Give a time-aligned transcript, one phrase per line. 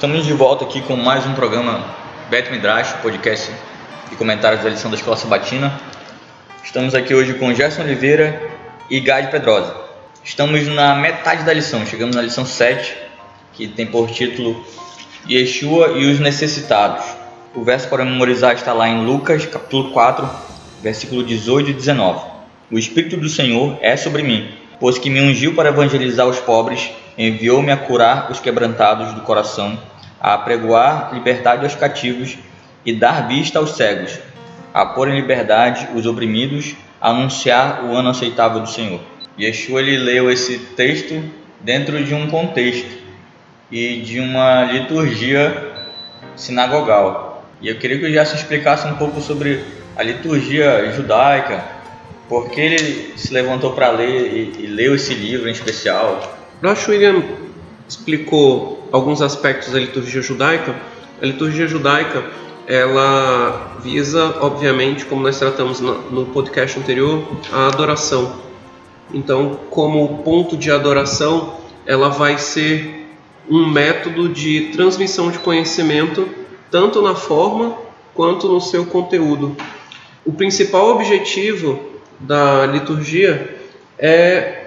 [0.00, 1.84] Estamos de volta aqui com mais um programa
[2.30, 3.52] Bet Midrash, podcast
[4.10, 5.78] e comentários da lição da Escola Sabatina.
[6.64, 8.40] Estamos aqui hoje com Gerson Oliveira
[8.88, 9.76] e Gade Pedrosa.
[10.24, 12.96] Estamos na metade da lição, chegamos na lição 7,
[13.52, 14.64] que tem por título
[15.28, 17.04] Yeshua e os necessitados.
[17.54, 20.26] O verso para memorizar está lá em Lucas, capítulo 4,
[20.82, 22.24] versículo 18 e 19.
[22.72, 26.90] O Espírito do Senhor é sobre mim, pois que me ungiu para evangelizar os pobres,
[27.16, 29.78] enviou-me a curar os quebrantados do coração,
[30.20, 32.38] a apregoar liberdade aos cativos
[32.84, 34.18] e dar vista aos cegos,
[34.72, 39.00] a pôr em liberdade os oprimidos, a anunciar o ano aceitável do Senhor.
[39.38, 41.22] Yeshua ele leu esse texto
[41.60, 42.98] dentro de um contexto
[43.70, 45.70] e de uma liturgia
[46.36, 47.44] sinagogal.
[47.60, 49.64] E eu queria que o Gerson explicasse um pouco sobre
[49.96, 51.62] a liturgia judaica,
[52.28, 56.38] por que ele se levantou para ler e, e, leu esse livro em especial.
[56.62, 57.22] Rosh William
[57.88, 60.76] explicou alguns aspectos da liturgia judaica.
[61.20, 62.22] A liturgia judaica
[62.66, 68.36] ela visa, obviamente, como nós tratamos no podcast anterior, a adoração.
[69.12, 71.54] Então, como ponto de adoração,
[71.86, 73.08] ela vai ser
[73.48, 76.28] um método de transmissão de conhecimento,
[76.70, 77.76] tanto na forma
[78.14, 79.56] quanto no seu conteúdo.
[80.24, 81.80] O principal objetivo
[82.20, 83.58] da liturgia
[83.98, 84.59] é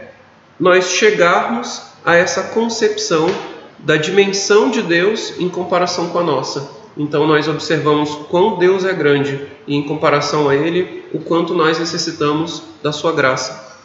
[0.59, 3.27] nós chegarmos a essa concepção
[3.79, 6.69] da dimensão de Deus em comparação com a nossa.
[6.95, 11.79] Então nós observamos quão Deus é grande e em comparação a Ele, o quanto nós
[11.79, 13.77] necessitamos da Sua graça.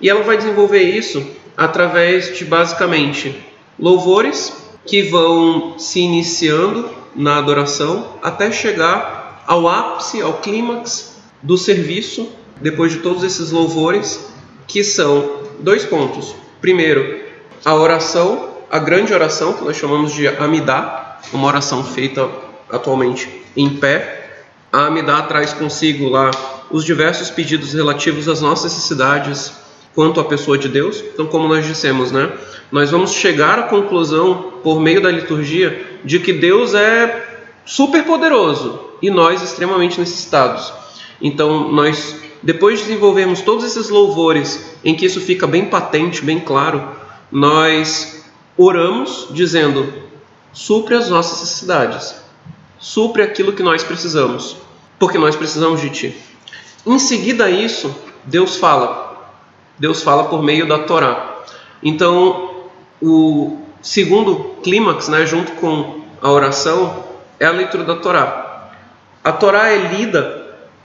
[0.00, 1.24] E ela vai desenvolver isso
[1.56, 3.36] através de basicamente
[3.78, 4.52] louvores
[4.86, 12.28] que vão se iniciando na adoração até chegar ao ápice, ao clímax do serviço,
[12.60, 14.30] depois de todos esses louvores,
[14.66, 16.34] que são dois pontos.
[16.60, 17.20] Primeiro,
[17.64, 22.28] a oração, a grande oração, que nós chamamos de Amidá, uma oração feita
[22.70, 24.42] atualmente em pé.
[24.72, 26.30] A Amidá traz consigo lá
[26.70, 29.52] os diversos pedidos relativos às nossas necessidades
[29.94, 31.02] quanto à pessoa de Deus.
[31.12, 32.30] Então, como nós dissemos, né?
[32.70, 37.28] nós vamos chegar à conclusão, por meio da liturgia, de que Deus é
[37.64, 40.72] super poderoso e nós extremamente necessitados.
[41.20, 46.40] Então, nós, depois de desenvolvermos todos esses louvores, em que isso fica bem patente, bem
[46.40, 46.88] claro,
[47.30, 48.24] nós
[48.56, 49.92] oramos dizendo:
[50.52, 52.14] supre as nossas necessidades,
[52.78, 54.56] supre aquilo que nós precisamos,
[54.98, 56.16] porque nós precisamos de Ti.
[56.86, 59.08] Em seguida a isso, Deus fala.
[59.78, 61.42] Deus fala por meio da Torá.
[61.82, 62.68] Então,
[63.00, 67.04] o segundo clímax, né, junto com a oração,
[67.38, 68.70] é a leitura da Torá.
[69.22, 70.39] A Torá é lida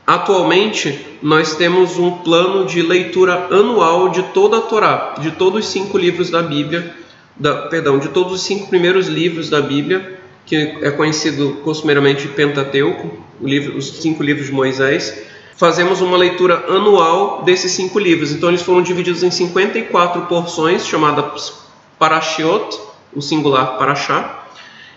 [0.06, 5.72] Atualmente, nós temos um plano de leitura anual de toda a Torá, de todos os
[5.72, 6.94] cinco livros da Bíblia,
[7.36, 13.18] da, perdão, de todos os cinco primeiros livros da Bíblia, que é conhecido costumeiramente Pentateuco,
[13.42, 15.24] livro, os cinco livros de Moisés.
[15.56, 18.32] Fazemos uma leitura anual desses cinco livros.
[18.32, 21.52] Então, eles foram divididos em 54 porções, chamadas
[21.98, 22.78] parashiot,
[23.12, 24.46] o singular parashá,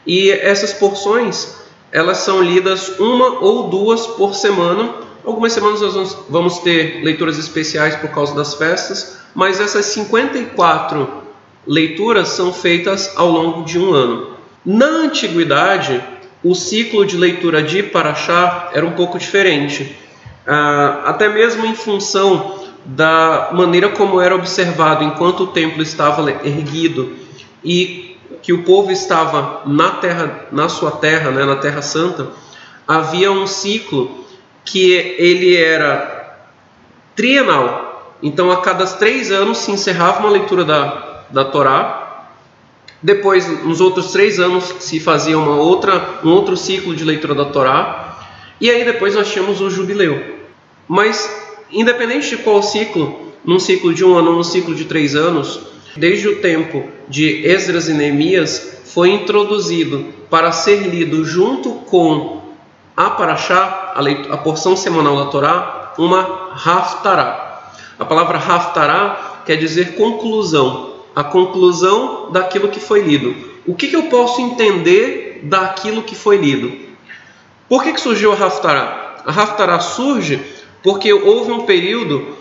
[0.06, 1.56] e essas porções
[1.91, 4.94] elas são lidas uma ou duas por semana.
[5.25, 11.09] Algumas semanas nós vamos ter leituras especiais por causa das festas, mas essas 54
[11.66, 14.31] leituras são feitas ao longo de um ano.
[14.65, 16.03] Na antiguidade,
[16.43, 19.97] o ciclo de leitura de Paraxá era um pouco diferente,
[20.47, 27.12] ah, até mesmo em função da maneira como era observado enquanto o templo estava erguido
[27.62, 28.07] e
[28.43, 32.28] que o povo estava na terra, na sua terra, né, na Terra Santa,
[32.87, 34.25] havia um ciclo
[34.65, 36.38] que ele era
[37.15, 38.16] trienal.
[38.22, 42.27] Então, a cada três anos se encerrava uma leitura da, da Torá.
[43.03, 47.44] Depois, nos outros três anos, se fazia uma outra, um outro ciclo de leitura da
[47.44, 48.19] Torá.
[48.60, 50.38] E aí depois nós tínhamos o jubileu.
[50.88, 55.60] Mas independente de qual ciclo, num ciclo de um ano num ciclo de três anos,
[55.97, 62.43] desde o tempo de Esdras e Neemias, foi introduzido para ser lido junto com
[62.97, 67.71] a Paraxá, a, a porção semanal da Torá, uma Haftará.
[67.99, 73.34] A palavra Haftará quer dizer conclusão, a conclusão daquilo que foi lido.
[73.66, 76.72] O que, que eu posso entender daquilo que foi lido?
[77.69, 79.22] Por que, que surgiu a Haftará?
[79.27, 80.41] A Haftará surge
[80.83, 82.37] porque houve um período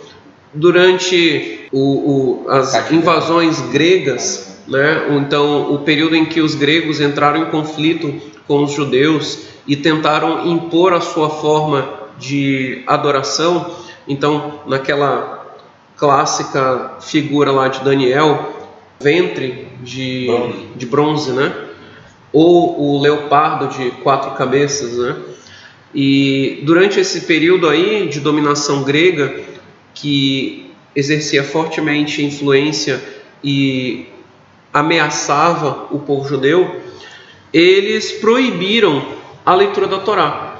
[0.54, 5.08] durante o, o, as invasões gregas, né?
[5.18, 10.48] então o período em que os gregos entraram em conflito com os judeus e tentaram
[10.48, 13.76] impor a sua forma de adoração.
[14.08, 15.46] Então, naquela
[15.98, 18.54] clássica figura lá de Daniel,
[19.00, 21.54] ventre de bronze, de bronze né?
[22.32, 25.16] ou o leopardo de quatro cabeças, né?
[25.94, 29.42] E durante esse período aí de dominação grega,
[29.94, 33.02] que exercia fortemente influência
[33.44, 34.06] e
[34.80, 36.82] ameaçava o povo judeu,
[37.54, 39.06] eles proibiram
[39.46, 40.56] a leitura da Torá.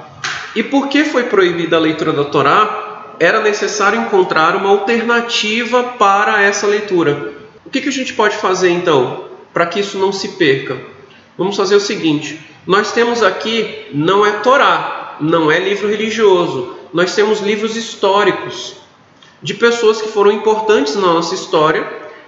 [0.54, 3.14] E por que foi proibida a leitura da Torá?
[3.20, 7.32] Era necessário encontrar uma alternativa para essa leitura.
[7.64, 10.76] O que, que a gente pode fazer então para que isso não se perca?
[11.36, 17.14] Vamos fazer o seguinte: nós temos aqui, não é Torá, não é livro religioso, nós
[17.14, 18.76] temos livros históricos
[19.42, 21.86] de pessoas que foram importantes na nossa história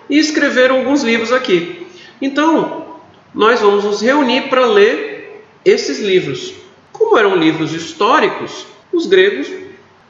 [0.09, 1.80] e escreveram alguns livros aqui.
[2.21, 2.87] Então,
[3.35, 6.53] nós vamos nos reunir para ler esses livros.
[6.93, 9.49] Como eram livros históricos, os gregos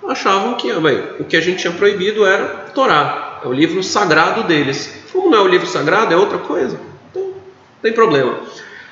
[0.09, 4.45] achavam que bem, o que a gente tinha proibido era Torá, é o livro sagrado
[4.45, 4.93] deles.
[5.13, 6.81] Como não é o livro sagrado, é outra coisa.
[7.11, 8.41] Então, não tem problema.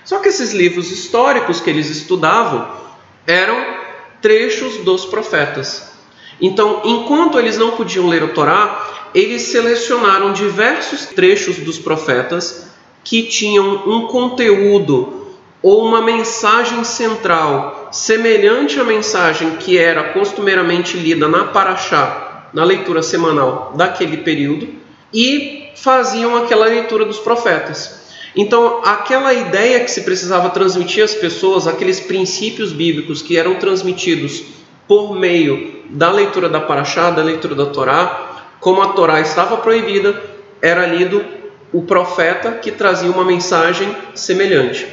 [0.04, 2.68] Só que esses livros históricos que eles estudavam
[3.26, 3.78] eram
[4.22, 5.92] trechos dos profetas.
[6.40, 12.67] Então, enquanto eles não podiam ler o Torá, eles selecionaram diversos trechos dos profetas
[13.08, 15.28] que tinham um conteúdo
[15.62, 23.02] ou uma mensagem central semelhante à mensagem que era costumeiramente lida na Paraxá, na leitura
[23.02, 24.68] semanal daquele período,
[25.10, 27.98] e faziam aquela leitura dos profetas.
[28.36, 34.42] Então, aquela ideia que se precisava transmitir às pessoas, aqueles princípios bíblicos que eram transmitidos
[34.86, 40.22] por meio da leitura da Paraxá, da leitura da Torá, como a Torá estava proibida,
[40.60, 41.37] era lido
[41.72, 44.86] o profeta que trazia uma mensagem semelhante.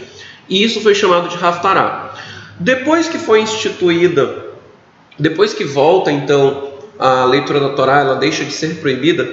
[0.49, 2.13] E isso foi chamado de Haftará.
[2.59, 4.45] Depois que foi instituída,
[5.17, 9.27] depois que volta então a leitura da Torá, ela deixa de ser proibida,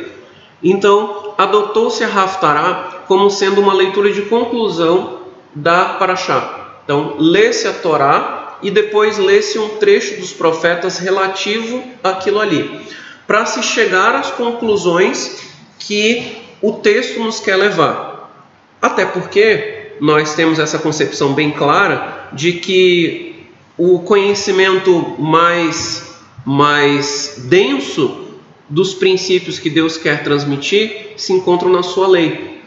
[0.62, 5.20] então adotou-se a Haftará como sendo uma leitura de conclusão
[5.54, 6.78] da Paraxá.
[6.84, 12.80] Então, lê-se a Torá e depois lê-se um trecho dos profetas relativo àquilo ali,
[13.26, 15.42] para se chegar às conclusões
[15.78, 18.32] que o texto nos quer levar.
[18.80, 26.16] Até porque nós temos essa concepção bem clara de que o conhecimento mais,
[26.46, 28.38] mais denso
[28.68, 32.60] dos princípios que Deus quer transmitir se encontram na sua lei,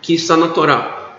[0.00, 1.16] que está na Torá.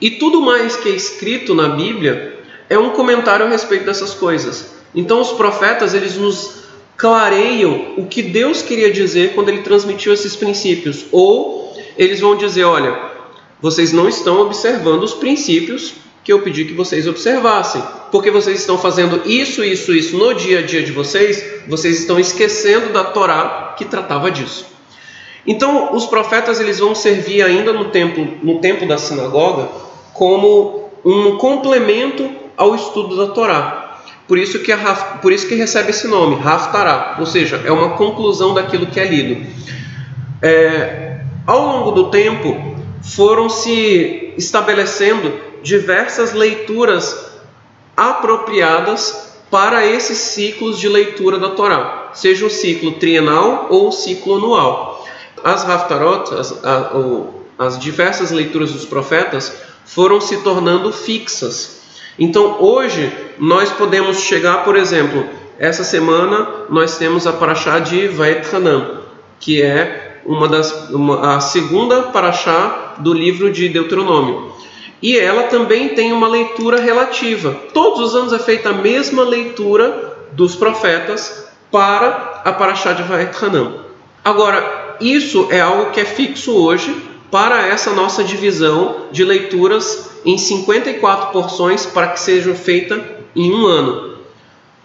[0.00, 2.38] E tudo mais que é escrito na Bíblia
[2.68, 4.74] é um comentário a respeito dessas coisas.
[4.94, 6.63] Então os profetas eles nos
[6.96, 12.64] clareiam o que Deus queria dizer quando ele transmitiu esses princípios, ou eles vão dizer,
[12.64, 12.98] olha,
[13.60, 18.78] vocês não estão observando os princípios que eu pedi que vocês observassem, porque vocês estão
[18.78, 23.74] fazendo isso, isso, isso no dia a dia de vocês, vocês estão esquecendo da Torá
[23.76, 24.66] que tratava disso.
[25.46, 29.68] Então, os profetas eles vão servir ainda no tempo, no tempo da sinagoga
[30.14, 33.83] como um complemento ao estudo da Torá.
[34.26, 34.78] Por isso que, a,
[35.20, 39.04] por isso que recebe esse nome, Haftará, ou seja, é uma conclusão daquilo que é
[39.04, 39.46] lido.
[40.40, 45.32] É, ao longo do tempo, foram se estabelecendo
[45.62, 47.32] diversas leituras
[47.94, 54.36] apropriadas para esses ciclos de leitura da Torá, seja o ciclo trienal ou o ciclo
[54.36, 55.06] anual.
[55.44, 56.90] As Haftarot, as, a,
[57.58, 61.83] as diversas leituras dos profetas, foram se tornando fixas
[62.18, 65.26] então hoje nós podemos chegar, por exemplo,
[65.58, 69.00] essa semana nós temos a paraxá de Vaet Hanan,
[69.40, 74.52] que é uma das, uma, a segunda paraxá do livro de Deuteronômio.
[75.02, 77.54] E ela também tem uma leitura relativa.
[77.74, 83.36] Todos os anos é feita a mesma leitura dos profetas para a paraxá de Vaet
[83.42, 83.74] Hanan.
[84.24, 86.96] Agora, isso é algo que é fixo hoje
[87.34, 93.02] para essa nossa divisão de leituras em 54 porções para que sejam feitas
[93.34, 94.18] em um ano.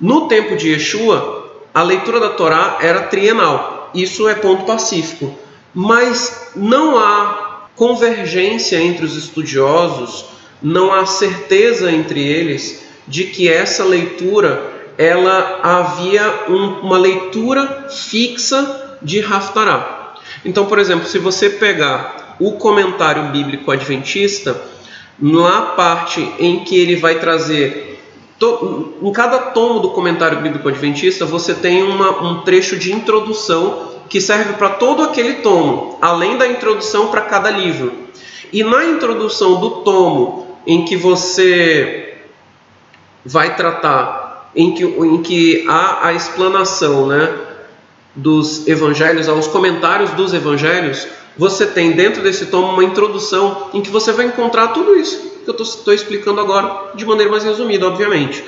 [0.02, 3.92] No tempo de Yeshua, a leitura da Torá era trienal.
[3.94, 5.32] Isso é ponto pacífico.
[5.76, 10.26] Mas não há convergência entre os estudiosos,
[10.60, 18.98] não há certeza entre eles de que essa leitura ela havia um, uma leitura fixa
[19.04, 20.16] de Haftarah.
[20.44, 24.60] Então, por exemplo, se você pegar o comentário bíblico adventista,
[25.20, 28.02] na parte em que ele vai trazer.
[28.40, 33.90] To, em cada tomo do comentário bíblico adventista, você tem uma, um trecho de introdução
[34.08, 37.92] que serve para todo aquele tomo, além da introdução para cada livro.
[38.52, 42.18] E na introdução do tomo em que você
[43.26, 47.38] vai tratar, em que, em que há a explanação né,
[48.16, 51.08] dos evangelhos, aos comentários dos evangelhos,
[51.40, 55.50] você tem dentro desse tomo uma introdução em que você vai encontrar tudo isso que
[55.50, 58.44] eu estou explicando agora de maneira mais resumida, obviamente.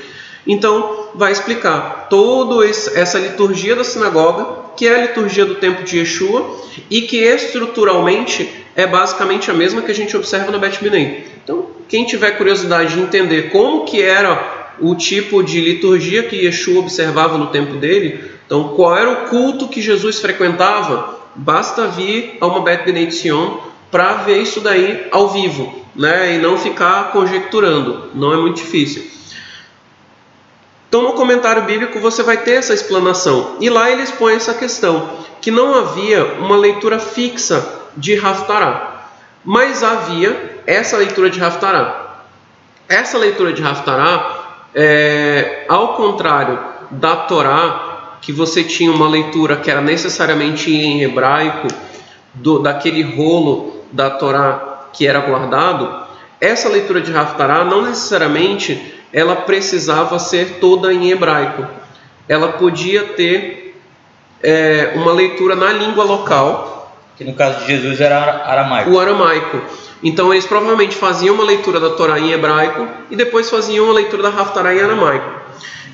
[0.46, 4.46] Então, vai explicar toda essa liturgia da sinagoga,
[4.76, 6.58] que é a liturgia do tempo de Yeshua,
[6.90, 11.28] e que estruturalmente é basicamente a mesma que a gente observa no Bet Minei.
[11.42, 16.80] Então, quem tiver curiosidade de entender como que era o tipo de liturgia que Yeshua
[16.80, 22.48] observava no tempo dele, então qual era o culto que Jesus frequentava, basta vir a
[22.48, 23.58] uma Bet Sion
[23.90, 26.36] para ver isso daí ao vivo, né?
[26.36, 29.12] E não ficar conjecturando, não é muito difícil.
[30.88, 33.56] Então, no comentário bíblico você vai ter essa explanação.
[33.62, 35.10] E lá ele expõe essa questão,
[35.42, 39.06] que não havia uma leitura fixa de Haftarah,
[39.44, 42.24] mas havia essa leitura de Haftarah.
[42.88, 46.60] Essa leitura de Haftarah, é, ao contrário
[46.92, 47.91] da Torá,
[48.22, 51.68] que você tinha uma leitura que era necessariamente em hebraico,
[52.34, 56.06] do, daquele rolo da Torá que era guardado,
[56.40, 61.68] essa leitura de Haftarah não necessariamente ela precisava ser toda em hebraico.
[62.28, 63.75] Ela podia ter
[64.42, 66.96] é, uma leitura na língua local.
[67.18, 68.92] Que no caso de Jesus era aramaico.
[68.92, 69.62] O aramaico.
[70.01, 74.24] Então eles provavelmente faziam uma leitura da Torá em hebraico e depois faziam uma leitura
[74.24, 75.30] da Haftarah em aramaico.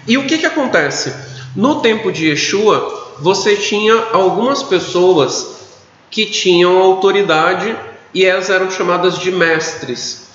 [0.07, 1.13] E o que, que acontece?
[1.56, 5.77] No tempo de Yeshua, você tinha algumas pessoas
[6.10, 7.75] que tinham autoridade
[8.13, 10.27] e elas eram chamadas de mestres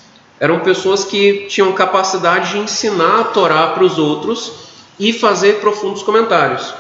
[0.43, 4.53] eram pessoas que tinham capacidade de ensinar a Torá para os outros
[4.99, 6.75] e fazer profundos comentários.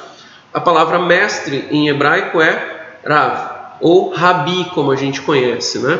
[0.52, 5.96] A palavra mestre em hebraico é Rav, ou Rabi, como a gente conhece, né?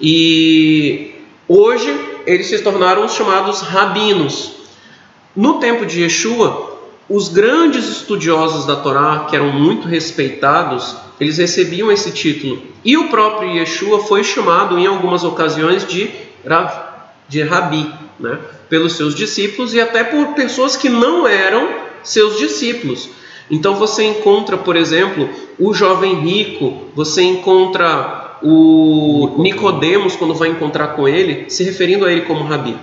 [0.00, 1.12] E
[1.48, 1.92] hoje
[2.24, 4.52] eles se tornaram os chamados rabinos.
[5.34, 6.71] No tempo de Yeshua,
[7.12, 12.62] os grandes estudiosos da Torá, que eram muito respeitados, eles recebiam esse título.
[12.82, 16.10] E o próprio Yeshua foi chamado em algumas ocasiões de
[16.46, 16.72] Rav
[17.28, 18.38] de Rabi, né?
[18.68, 21.68] pelos seus discípulos e até por pessoas que não eram
[22.02, 23.10] seus discípulos.
[23.50, 25.28] Então você encontra, por exemplo,
[25.58, 32.12] o jovem rico, você encontra o Nicodemos quando vai encontrar com ele, se referindo a
[32.12, 32.74] ele como Rabi.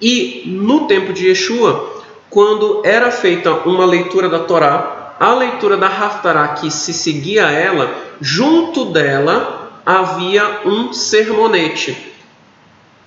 [0.00, 1.97] E no tempo de Yeshua,
[2.30, 7.52] quando era feita uma leitura da Torá, a leitura da Haftarah que se seguia a
[7.52, 12.08] ela, junto dela havia um sermonete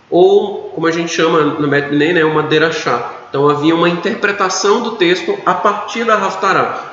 [0.09, 3.11] ou como a gente chama no Metnei, né, uma derachá.
[3.29, 6.91] Então havia uma interpretação do texto a partir da Haftarah.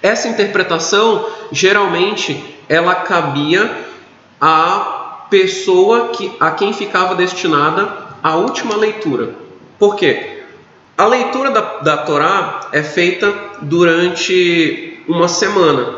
[0.00, 3.68] Essa interpretação geralmente ela cabia
[4.40, 7.92] à pessoa que, a quem ficava destinada
[8.22, 9.34] a última leitura.
[9.78, 10.39] Por quê?
[11.00, 15.94] A leitura da, da Torá é feita durante uma semana.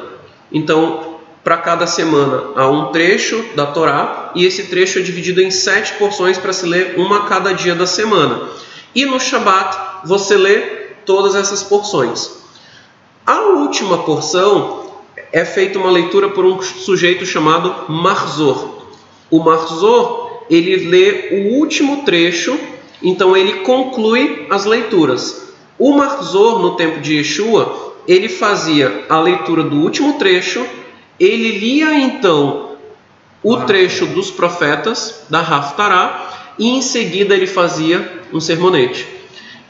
[0.52, 5.50] Então, para cada semana há um trecho da Torá e esse trecho é dividido em
[5.50, 8.48] sete porções para se ler uma a cada dia da semana.
[8.94, 10.60] E no Shabat você lê
[11.04, 12.36] todas essas porções.
[13.26, 14.86] A última porção
[15.32, 18.84] é feita uma leitura por um sujeito chamado Marzor.
[19.28, 22.56] O Marzor ele lê o último trecho,
[23.02, 25.52] então ele conclui as leituras.
[25.78, 30.64] O Marzor no tempo de Yeshua ele fazia a leitura do último trecho
[31.18, 32.72] ele lia então
[33.42, 39.06] o trecho dos profetas da Haftarah e em seguida ele fazia um sermonete.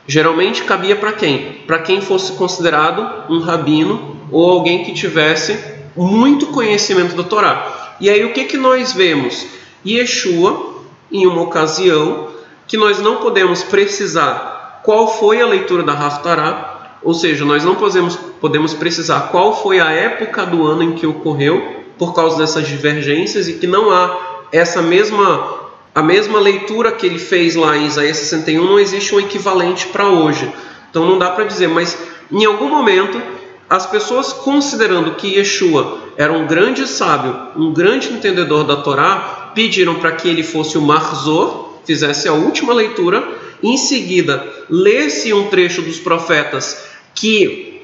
[0.06, 1.62] Geralmente cabia para quem?
[1.66, 5.58] Para quem fosse considerado um rabino ou alguém que tivesse
[5.96, 7.96] muito conhecimento da Torá.
[8.00, 9.46] E aí o que, que nós vemos?
[9.86, 12.28] Yeshua, em uma ocasião,
[12.72, 17.74] que nós não podemos precisar qual foi a leitura da Haftarah, ou seja, nós não
[17.74, 22.66] podemos, podemos precisar qual foi a época do ano em que ocorreu, por causa dessas
[22.66, 25.60] divergências, e que não há essa mesma
[25.94, 30.08] a mesma leitura que ele fez lá em Isaías 61 não existe um equivalente para
[30.08, 30.50] hoje.
[30.88, 31.98] Então não dá para dizer, mas
[32.30, 33.20] em algum momento
[33.68, 39.96] as pessoas considerando que Yeshua era um grande sábio, um grande entendedor da Torá, pediram
[39.96, 45.82] para que ele fosse o Marzor, fizesse a última leitura, em seguida lesse um trecho
[45.82, 46.84] dos profetas
[47.14, 47.82] que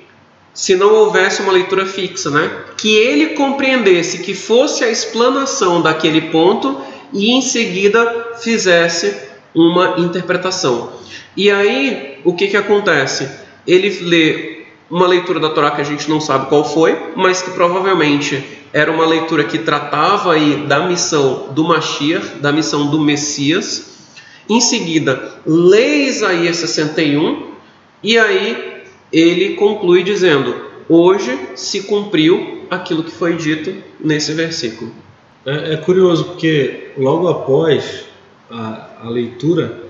[0.53, 6.23] se não houvesse uma leitura fixa, né, que ele compreendesse que fosse a explanação daquele
[6.33, 6.81] ponto
[7.13, 9.15] e em seguida fizesse
[9.55, 10.93] uma interpretação.
[11.37, 13.31] E aí, o que que acontece?
[13.65, 14.58] Ele lê
[14.91, 18.43] uma leitura da Torá que a gente não sabe qual foi, mas que provavelmente
[18.73, 23.97] era uma leitura que tratava aí da missão do Mashiach, da missão do Messias.
[24.49, 27.49] Em seguida, lê Isaías 61
[28.03, 30.55] e aí ele conclui dizendo:
[30.89, 34.93] Hoje se cumpriu aquilo que foi dito nesse versículo.
[35.45, 38.05] É, é curioso porque logo após
[38.51, 39.83] a, a leitura,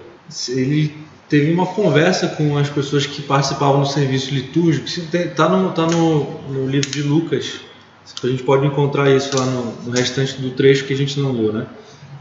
[0.49, 0.95] ele
[1.29, 4.87] teve uma conversa com as pessoas que participavam do serviço litúrgico.
[4.87, 7.61] Está no, tá no, no livro de Lucas.
[8.23, 11.31] A gente pode encontrar isso lá no, no, restante do trecho que a gente não
[11.31, 11.67] leu, né?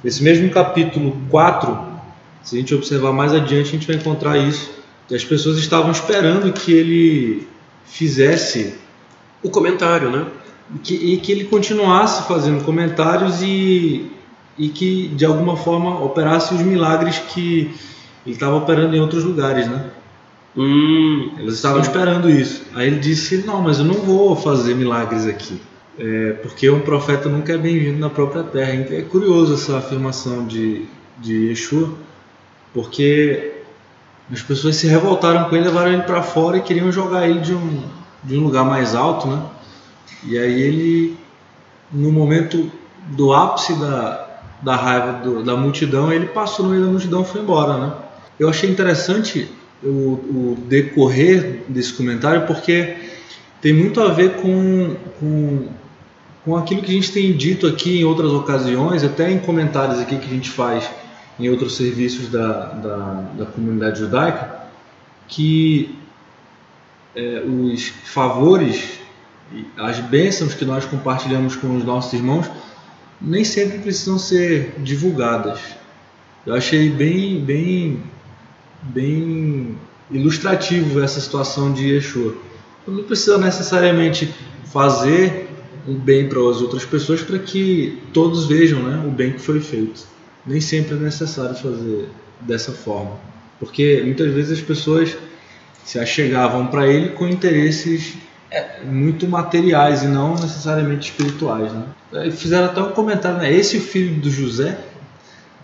[0.04, 1.80] Esse mesmo capítulo 4,
[2.44, 4.70] se a gente observar mais adiante, a gente vai encontrar isso.
[5.10, 7.48] E as pessoas estavam esperando que ele
[7.86, 8.76] fizesse
[9.42, 10.28] o comentário, né?
[10.84, 14.12] Que, e que ele continuasse fazendo comentários e,
[14.58, 17.74] e que de alguma forma operasse os milagres que
[18.28, 19.86] ele estava operando em outros lugares, né?
[20.56, 21.90] Hum, Eles estavam sim.
[21.90, 22.64] esperando isso.
[22.76, 25.62] Aí ele disse: Não, mas eu não vou fazer milagres aqui.
[25.98, 28.76] É, porque um profeta nunca é bem-vindo na própria terra.
[28.76, 30.86] Então, é curioso essa afirmação de,
[31.20, 31.90] de Yeshua,
[32.74, 33.62] porque
[34.32, 37.54] as pessoas se revoltaram com ele, levaram ele para fora e queriam jogar ele de
[37.54, 37.84] um,
[38.26, 39.42] de um lugar mais alto, né?
[40.26, 41.18] E aí ele,
[41.92, 42.70] no momento
[43.12, 44.28] do ápice da,
[44.62, 47.94] da raiva do, da multidão, ele passou no meio da multidão e foi embora, né?
[48.40, 49.50] Eu achei interessante
[49.84, 52.96] o, o decorrer desse comentário porque
[53.62, 55.68] tem muito a ver com, com,
[56.46, 60.18] com aquilo que a gente tem dito aqui em outras ocasiões, até em comentários aqui
[60.18, 60.90] que a gente faz
[61.40, 62.98] em outros serviços da, da,
[63.38, 64.58] da comunidade judaica,
[65.28, 65.96] que
[67.16, 69.00] é, os favores,
[69.78, 72.50] as bênçãos que nós compartilhamos com os nossos irmãos,
[73.20, 75.60] nem sempre precisam ser divulgadas.
[76.46, 78.02] Eu achei bem, bem,
[78.82, 79.78] bem
[80.12, 82.36] ilustrativo essa situação de Yeshua.
[82.88, 84.34] Não precisa necessariamente
[84.66, 85.50] fazer
[85.88, 89.60] um bem para as outras pessoas para que todos vejam né, o bem que foi
[89.60, 90.06] feito.
[90.46, 92.10] Nem sempre é necessário fazer
[92.42, 93.18] dessa forma.
[93.60, 95.18] Porque muitas vezes as pessoas
[95.84, 98.16] se achegavam para ele com interesses
[98.52, 101.72] é, muito materiais e não necessariamente espirituais.
[101.72, 102.32] Né?
[102.32, 103.52] Fizeram até um comentário, né?
[103.52, 104.78] Esse o filho do José,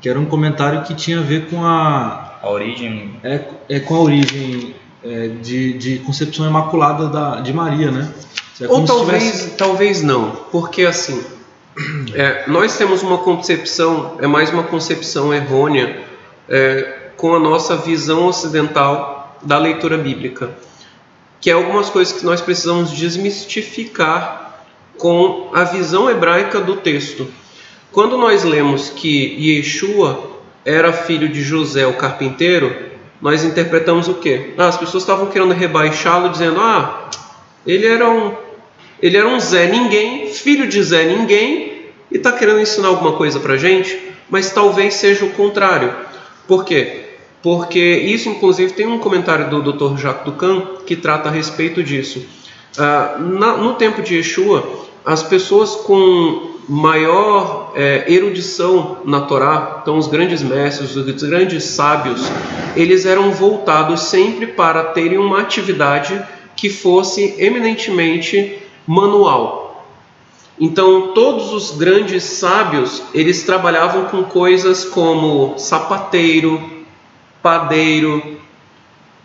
[0.01, 2.22] que era um comentário que tinha a ver com a.
[2.43, 3.15] A origem.
[3.23, 8.13] É, é com a origem é, de, de concepção imaculada da, de Maria, né?
[8.59, 9.49] É Ou talvez, tivesse...
[9.51, 11.23] talvez não, porque assim,
[12.13, 16.03] é, nós temos uma concepção, é mais uma concepção errônea
[16.49, 20.51] é, com a nossa visão ocidental da leitura bíblica,
[21.39, 24.65] que é algumas coisas que nós precisamos desmistificar
[24.97, 27.25] com a visão hebraica do texto.
[27.89, 30.33] Quando nós lemos que Yeshua
[30.65, 34.53] era filho de José, o carpinteiro, nós interpretamos o quê?
[34.57, 37.09] Ah, as pessoas estavam querendo rebaixá-lo, dizendo: ah,
[37.65, 38.33] ele era um
[39.01, 43.37] ele era um Zé Ninguém, filho de Zé Ninguém, e está querendo ensinar alguma coisa
[43.37, 43.99] para gente,
[44.29, 45.93] mas talvez seja o contrário.
[46.47, 47.01] Por quê?
[47.41, 49.97] Porque isso, inclusive, tem um comentário do Dr.
[49.97, 52.25] Jacques Ducan que trata a respeito disso.
[52.77, 59.97] Ah, na, no tempo de Yeshua, as pessoas com maior é, erudição na Torá, então
[59.97, 62.21] os grandes mestres, os grandes sábios,
[62.75, 66.21] eles eram voltados sempre para terem uma atividade
[66.55, 69.85] que fosse eminentemente manual.
[70.59, 76.61] Então, todos os grandes sábios, eles trabalhavam com coisas como sapateiro,
[77.41, 78.37] padeiro,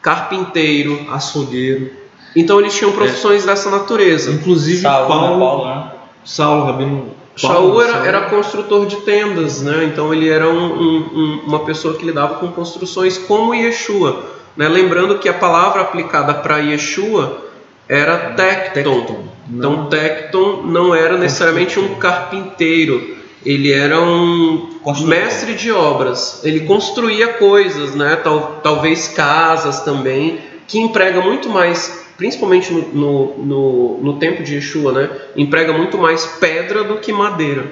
[0.01, 1.98] carpinteiro, açougueiro.
[2.41, 3.47] Então, eles tinham profissões é.
[3.47, 4.31] dessa natureza.
[4.31, 5.39] Inclusive Saulo, Paulo, né?
[5.39, 5.93] Paulo, né?
[6.25, 9.85] Saulo, Rabino Shaul era, era, construtor de tendas, né?
[9.85, 14.25] então ele era um, um, uma pessoa que lidava com construções como Yeshua.
[14.57, 14.67] Né?
[14.67, 17.45] Lembrando que a palavra aplicada para Yeshua
[17.89, 19.29] era Tecton.
[19.49, 24.69] Então Tecton não era necessariamente um carpinteiro, ele era um
[25.07, 26.41] mestre de obras.
[26.45, 28.17] Ele construía coisas, né?
[28.17, 34.93] Tal, talvez casas também, que emprega muito mais, principalmente no, no, no, tempo de Yeshua,
[34.93, 35.11] né?
[35.37, 37.71] Emprega muito mais pedra do que madeira,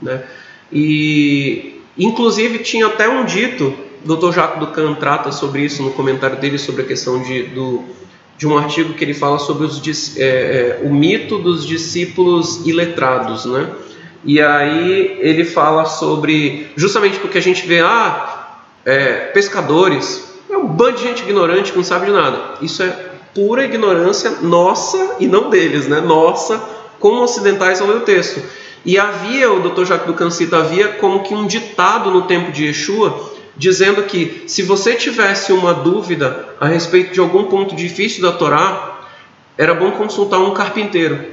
[0.00, 0.22] né?
[0.70, 4.32] E inclusive tinha até um dito, o Dr.
[4.32, 7.82] Jacques Ducan trata sobre isso no comentário dele sobre a questão de, do
[8.36, 13.46] de um artigo que ele fala sobre os, é, é, o mito dos discípulos iletrados,
[13.46, 13.70] né?
[14.24, 20.66] E aí ele fala sobre, justamente porque a gente vê, ah, é, pescadores, é um
[20.66, 22.54] bando de gente ignorante que não sabe de nada.
[22.60, 26.00] Isso é pura ignorância nossa e não deles, né?
[26.00, 26.62] Nossa,
[26.98, 28.42] como ocidentais ao ler o texto.
[28.84, 29.84] E havia, o Dr.
[29.84, 34.62] Jacques Ducan cita, havia como que um ditado no tempo de Yeshua, dizendo que se
[34.62, 39.00] você tivesse uma dúvida a respeito de algum ponto difícil da Torá,
[39.56, 41.26] era bom consultar um carpinteiro,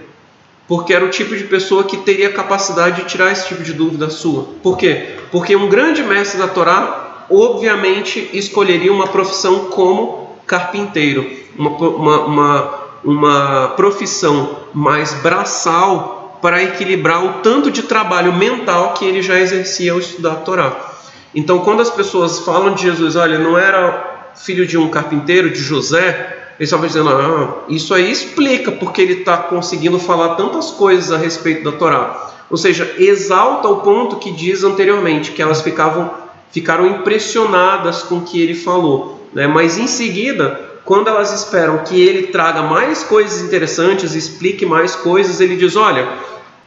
[0.67, 4.09] porque era o tipo de pessoa que teria capacidade de tirar esse tipo de dúvida
[4.09, 4.49] sua.
[4.62, 5.15] Por quê?
[5.31, 12.73] Porque um grande mestre da Torá, obviamente, escolheria uma profissão como carpinteiro, uma, uma, uma,
[13.03, 19.91] uma profissão mais braçal para equilibrar o tanto de trabalho mental que ele já exercia
[19.91, 20.89] ao estudar a Torá.
[21.33, 25.59] Então, quando as pessoas falam de Jesus, olha, não era filho de um carpinteiro, de
[25.59, 31.12] José, eles estavam dizendo, ah, isso aí explica porque ele está conseguindo falar tantas coisas
[31.12, 32.31] a respeito da Torá.
[32.49, 36.12] Ou seja, exalta o ponto que diz anteriormente, que elas ficavam,
[36.51, 39.27] ficaram impressionadas com o que ele falou.
[39.33, 39.45] Né?
[39.45, 45.39] Mas em seguida, quando elas esperam que ele traga mais coisas interessantes, explique mais coisas,
[45.39, 46.10] ele diz: olha,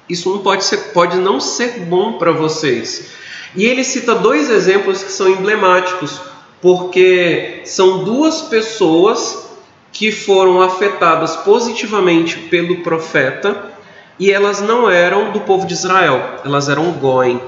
[0.09, 3.11] isso não pode ser, pode não ser bom para vocês.
[3.57, 6.21] E ele cita dois exemplos que são emblemáticos,
[6.61, 9.45] porque são duas pessoas
[9.91, 13.73] que foram afetadas positivamente pelo profeta
[14.21, 17.43] e elas não eram do povo de Israel, elas eram Goem.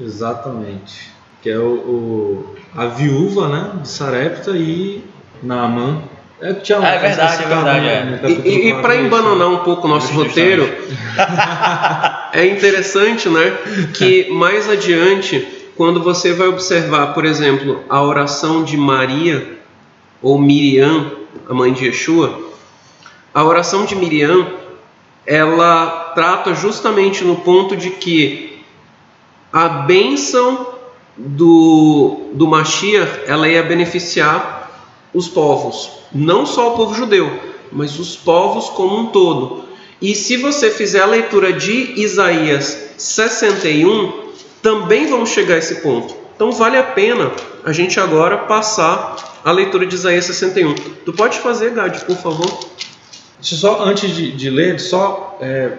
[0.00, 1.12] Exatamente.
[1.40, 5.04] Que é o, o a viúva né, de Sarepta e
[5.42, 6.02] Naaman.
[6.40, 7.80] É, tinha, é verdade, é verdade.
[7.80, 8.28] Né, é.
[8.28, 10.72] E, e, e para embananar um pouco o nosso roteiro,
[12.32, 13.56] é interessante né,
[13.92, 15.46] que mais adiante,
[15.76, 19.58] quando você vai observar, por exemplo, a oração de Maria
[20.22, 21.10] ou Miriam,
[21.48, 22.40] a mãe de Yeshua,
[23.34, 24.46] a oração de Miriam,
[25.26, 28.62] ela trata justamente no ponto de que
[29.52, 30.74] a bênção
[31.16, 34.57] do, do Mashiach, ela ia beneficiar
[35.12, 37.30] os povos, não só o povo judeu,
[37.72, 39.64] mas os povos como um todo.
[40.00, 44.28] E se você fizer a leitura de Isaías 61,
[44.62, 46.14] também vamos chegar a esse ponto.
[46.34, 47.32] Então vale a pena
[47.64, 50.74] a gente agora passar a leitura de Isaías 61.
[51.04, 52.60] Tu pode fazer, Gad, por favor?
[53.40, 55.72] Só, antes de, de ler, só é,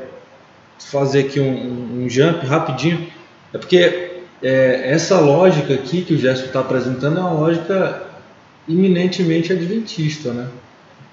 [0.80, 3.08] fazer aqui um, um, jump rapidinho.
[3.54, 8.09] É porque é, essa lógica aqui que o Gerson está apresentando é uma lógica
[8.70, 10.48] eminentemente adventista, né?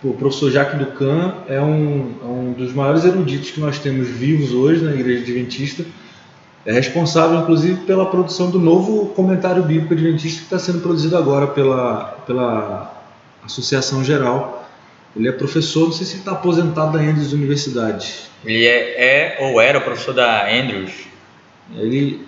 [0.04, 4.52] O professor Jacques Ducan é um, é um dos maiores eruditos que nós temos vivos
[4.52, 5.84] hoje na Igreja Adventista.
[6.66, 11.46] É responsável, inclusive, pela produção do novo comentário bíblico adventista que está sendo produzido agora
[11.46, 13.04] pela, pela
[13.44, 14.68] Associação Geral.
[15.16, 18.28] Ele é professor, não sei se ele está aposentado da Andrews Universidade.
[18.44, 20.92] Ele é, é ou era professor da Andrews?
[21.74, 22.20] Ele,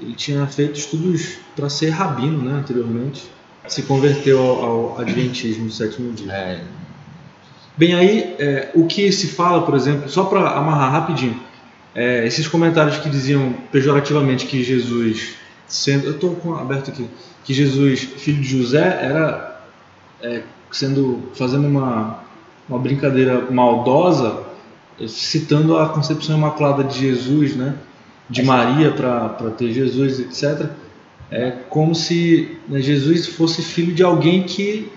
[0.00, 3.34] ele tinha feito estudos para ser rabino né, anteriormente
[3.66, 6.32] se converteu ao, ao Adventismo do sétimo dia.
[6.32, 6.60] É.
[7.76, 11.40] Bem, aí é, o que se fala, por exemplo, só para amarrar rapidinho,
[11.94, 15.34] é, esses comentários que diziam pejorativamente que Jesus,
[15.66, 17.08] sendo, eu estou aberto aqui,
[17.44, 19.60] que Jesus, filho de José, era
[20.22, 22.20] é, sendo fazendo uma,
[22.68, 24.44] uma brincadeira maldosa,
[25.08, 27.74] citando a concepção imaculada de Jesus, né,
[28.30, 30.83] de Maria para ter Jesus, etc
[31.34, 34.88] é como se né, Jesus fosse filho de alguém que,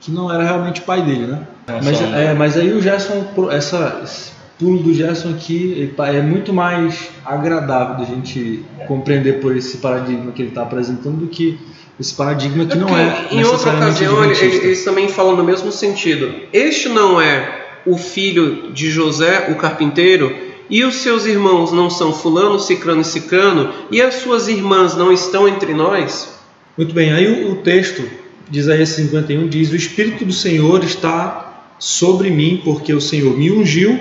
[0.00, 1.48] que não era realmente pai dele, né?
[1.66, 6.52] É, mas, é, mas aí o Gerson, essa, esse pulo do Gerson aqui é muito
[6.52, 11.58] mais agradável da gente compreender por esse paradigma que ele está apresentando do que
[11.98, 13.28] esse paradigma que é não é.
[13.30, 16.32] Em outra ocasião, eles, eles também falam no mesmo sentido.
[16.52, 22.12] Este não é o filho de José, o carpinteiro, e os seus irmãos não são
[22.12, 26.38] fulano, cicrano e cicrano, e as suas irmãs não estão entre nós?
[26.76, 28.08] Muito bem, aí o, texto
[28.48, 33.50] de Isaías 51 diz: O Espírito do Senhor está sobre mim, porque o Senhor me
[33.50, 33.98] ungiu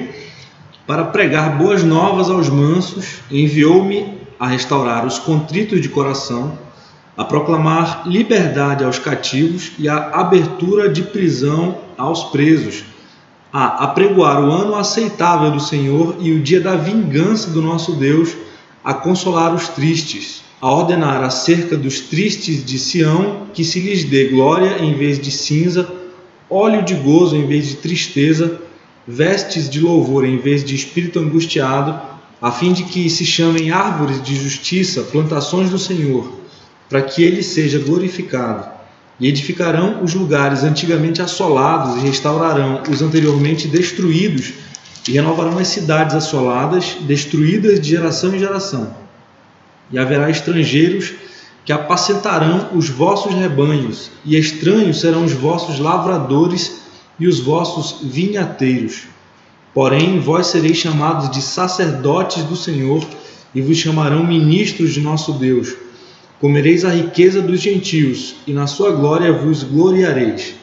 [0.85, 6.57] para pregar boas novas aos mansos, enviou-me a restaurar os contritos de coração,
[7.15, 12.83] a proclamar liberdade aos cativos e a abertura de prisão aos presos
[13.51, 18.35] a apregoar o ano aceitável do Senhor e o dia da vingança do nosso Deus,
[18.83, 24.25] a consolar os tristes, a ordenar acerca dos tristes de Sião que se lhes dê
[24.25, 25.89] glória em vez de cinza,
[26.49, 28.61] óleo de gozo em vez de tristeza,
[29.07, 31.99] vestes de louvor em vez de espírito angustiado,
[32.41, 36.31] a fim de que se chamem árvores de justiça, plantações do Senhor,
[36.89, 38.76] para que ele seja glorificado
[39.19, 44.53] e edificarão os lugares antigamente assolados e restaurarão os anteriormente destruídos
[45.07, 48.93] e renovarão as cidades assoladas, destruídas de geração em geração.
[49.91, 51.13] E haverá estrangeiros
[51.63, 56.81] que apacentarão os vossos rebanhos, e estranhos serão os vossos lavradores
[57.19, 59.03] e os vossos vinhateiros.
[59.73, 63.05] Porém, vós sereis chamados de sacerdotes do Senhor,
[63.55, 65.75] e vos chamarão ministros de nosso Deus
[66.39, 70.53] Comereis a riqueza dos gentios, e na sua glória vos gloriareis.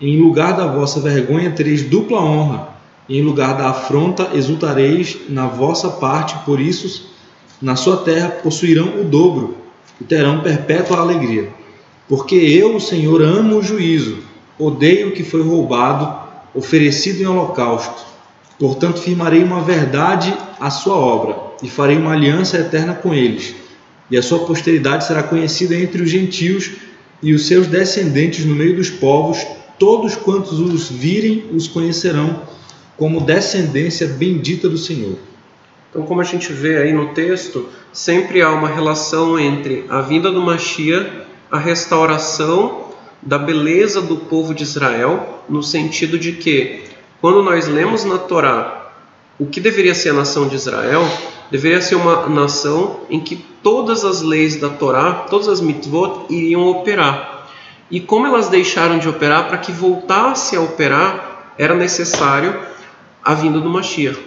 [0.00, 2.70] Em lugar da vossa vergonha tereis dupla honra,
[3.08, 7.08] e em lugar da afronta exultareis na vossa parte, por isso
[7.62, 9.58] na sua terra possuirão o dobro,
[10.00, 11.50] e terão perpétua alegria.
[12.08, 14.18] Porque eu, o Senhor, amo o juízo,
[14.58, 16.12] odeio o que foi roubado,
[16.52, 18.04] oferecido em holocausto.
[18.58, 23.54] Portanto, firmarei uma verdade à sua obra, e farei uma aliança eterna com eles
[24.10, 26.72] e a sua posteridade será conhecida entre os gentios
[27.22, 29.46] e os seus descendentes no meio dos povos,
[29.78, 32.42] todos quantos os virem os conhecerão
[32.96, 35.16] como descendência bendita do Senhor.
[35.90, 40.30] Então, como a gente vê aí no texto, sempre há uma relação entre a vinda
[40.30, 41.10] do Mashiach,
[41.50, 42.90] a restauração
[43.22, 46.84] da beleza do povo de Israel, no sentido de que,
[47.20, 48.92] quando nós lemos na Torá
[49.38, 51.02] o que deveria ser a nação de Israel,
[51.50, 56.66] deveria ser uma nação em que todas as leis da Torá, todas as mitzvot iriam
[56.68, 57.48] operar.
[57.90, 62.58] E como elas deixaram de operar, para que voltasse a operar, era necessário
[63.22, 64.18] a vinda do Mashiach.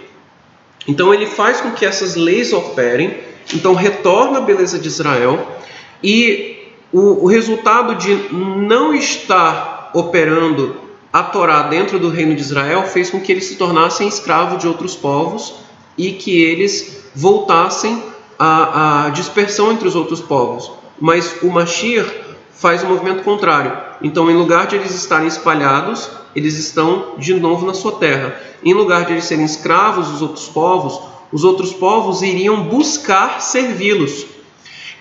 [0.86, 3.18] Então ele faz com que essas leis operem,
[3.54, 5.58] então retorna a beleza de Israel
[6.02, 10.76] e o, o resultado de não estar operando
[11.12, 14.68] a Torá dentro do reino de Israel fez com que eles se tornassem escravos de
[14.68, 15.54] outros povos
[15.96, 18.02] e que eles voltassem
[18.38, 20.70] à, à dispersão entre os outros povos.
[21.00, 22.10] Mas o Mashiach
[22.52, 23.76] faz o movimento contrário.
[24.02, 28.40] Então, em lugar de eles estarem espalhados, eles estão de novo na sua terra.
[28.64, 31.00] Em lugar de eles serem escravos dos outros povos,
[31.32, 34.26] os outros povos iriam buscar servi-los.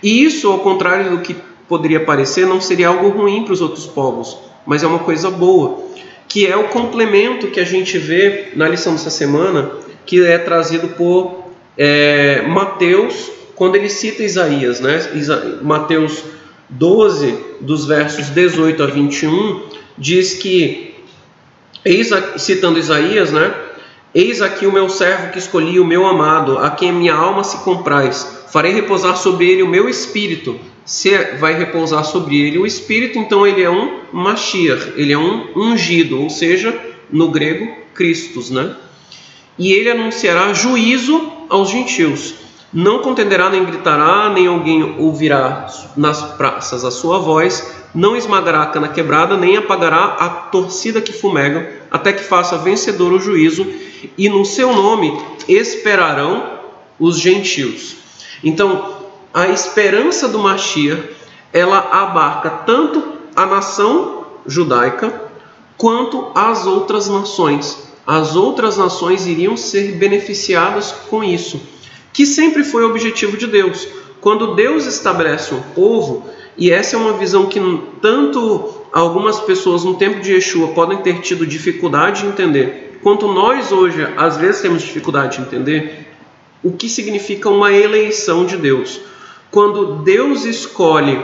[0.02, 1.36] E isso, ao contrário do que
[1.68, 5.84] poderia parecer, não seria algo ruim para os outros povos, mas é uma coisa boa,
[6.28, 9.72] que é o complemento que a gente vê na lição dessa semana,
[10.06, 11.43] que é trazido por
[11.78, 15.12] é, Mateus, quando ele cita Isaías, né?
[15.16, 16.24] Isa Mateus
[16.70, 19.64] 12, dos versos 18 a 21,
[19.98, 20.94] diz que
[21.86, 23.54] Eis, citando Isaías, né?
[24.16, 27.58] Eis aqui o meu servo que escolhi, o meu amado, a quem minha alma se
[27.58, 28.46] compraz.
[28.52, 30.58] Farei repousar sobre ele o meu espírito.
[30.86, 35.50] Se vai repousar sobre ele o espírito, então ele é um Mashiach, ele é um
[35.56, 36.78] ungido, ou seja,
[37.12, 38.76] no grego, Christus, né?
[39.58, 42.34] E ele anunciará juízo aos gentios.
[42.74, 48.66] Não contenderá nem gritará, nem alguém ouvirá nas praças a sua voz, não esmagará a
[48.66, 53.68] cana quebrada, nem apagará a torcida que fumega, até que faça vencedor o juízo,
[54.18, 55.16] e no seu nome
[55.48, 56.58] esperarão
[57.00, 57.98] os gentios.
[58.44, 61.10] Então, a esperança do Mashiach,
[61.54, 65.22] ela abarca tanto a nação judaica
[65.78, 67.93] quanto as outras nações.
[68.06, 71.62] As outras nações iriam ser beneficiadas com isso,
[72.12, 73.88] que sempre foi o objetivo de Deus.
[74.20, 76.26] Quando Deus estabelece um povo,
[76.58, 77.60] e essa é uma visão que
[78.02, 83.72] tanto algumas pessoas no tempo de Yeshua podem ter tido dificuldade de entender, quanto nós
[83.72, 86.08] hoje às vezes temos dificuldade de entender
[86.62, 89.02] o que significa uma eleição de Deus.
[89.50, 91.24] Quando Deus escolhe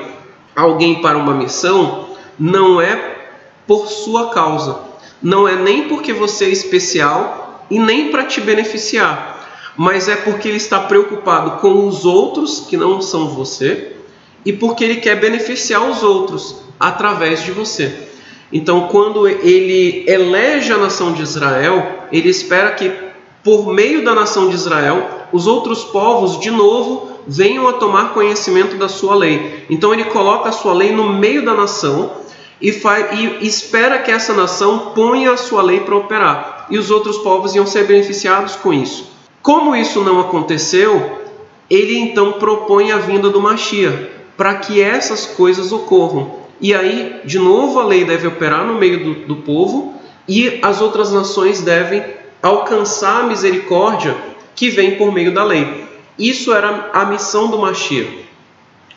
[0.56, 3.18] alguém para uma missão, não é
[3.66, 4.89] por sua causa,
[5.22, 10.48] não é nem porque você é especial e nem para te beneficiar, mas é porque
[10.48, 13.94] ele está preocupado com os outros que não são você
[14.46, 18.08] e porque ele quer beneficiar os outros através de você.
[18.52, 22.92] Então, quando ele elege a nação de Israel, ele espera que,
[23.44, 28.76] por meio da nação de Israel, os outros povos de novo venham a tomar conhecimento
[28.76, 29.66] da sua lei.
[29.70, 32.12] Então, ele coloca a sua lei no meio da nação
[32.62, 36.68] e, faz, e espera que essa nação ponha a sua lei para operar.
[36.70, 39.12] E os outros povos iam ser beneficiados com isso.
[39.42, 41.20] Como isso não aconteceu,
[41.70, 46.40] ele então propõe a vinda do Mashiach para que essas coisas ocorram.
[46.62, 49.94] E aí, de novo, a lei deve operar no meio do, do povo
[50.28, 52.04] e as outras nações devem
[52.42, 54.16] alcançar a misericórdia
[54.56, 55.86] que vem por meio da lei.
[56.18, 58.26] Isso era a missão do Mashiach.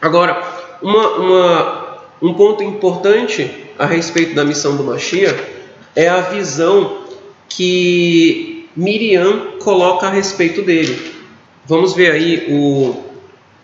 [0.01, 0.43] Agora,
[0.83, 1.82] uma, uma,
[2.23, 5.43] um ponto importante a respeito da missão do Mashiach
[5.97, 7.03] é a visão
[7.49, 11.13] que Miriam coloca a respeito dele.
[11.67, 13.03] Vamos ver aí o,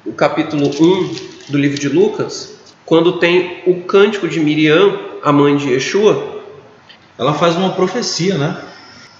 [0.04, 5.56] o capítulo 1 do livro de Lucas, quando tem o cântico de Miriam, a mãe
[5.56, 6.42] de Yeshua,
[7.16, 8.60] ela faz uma profecia, né?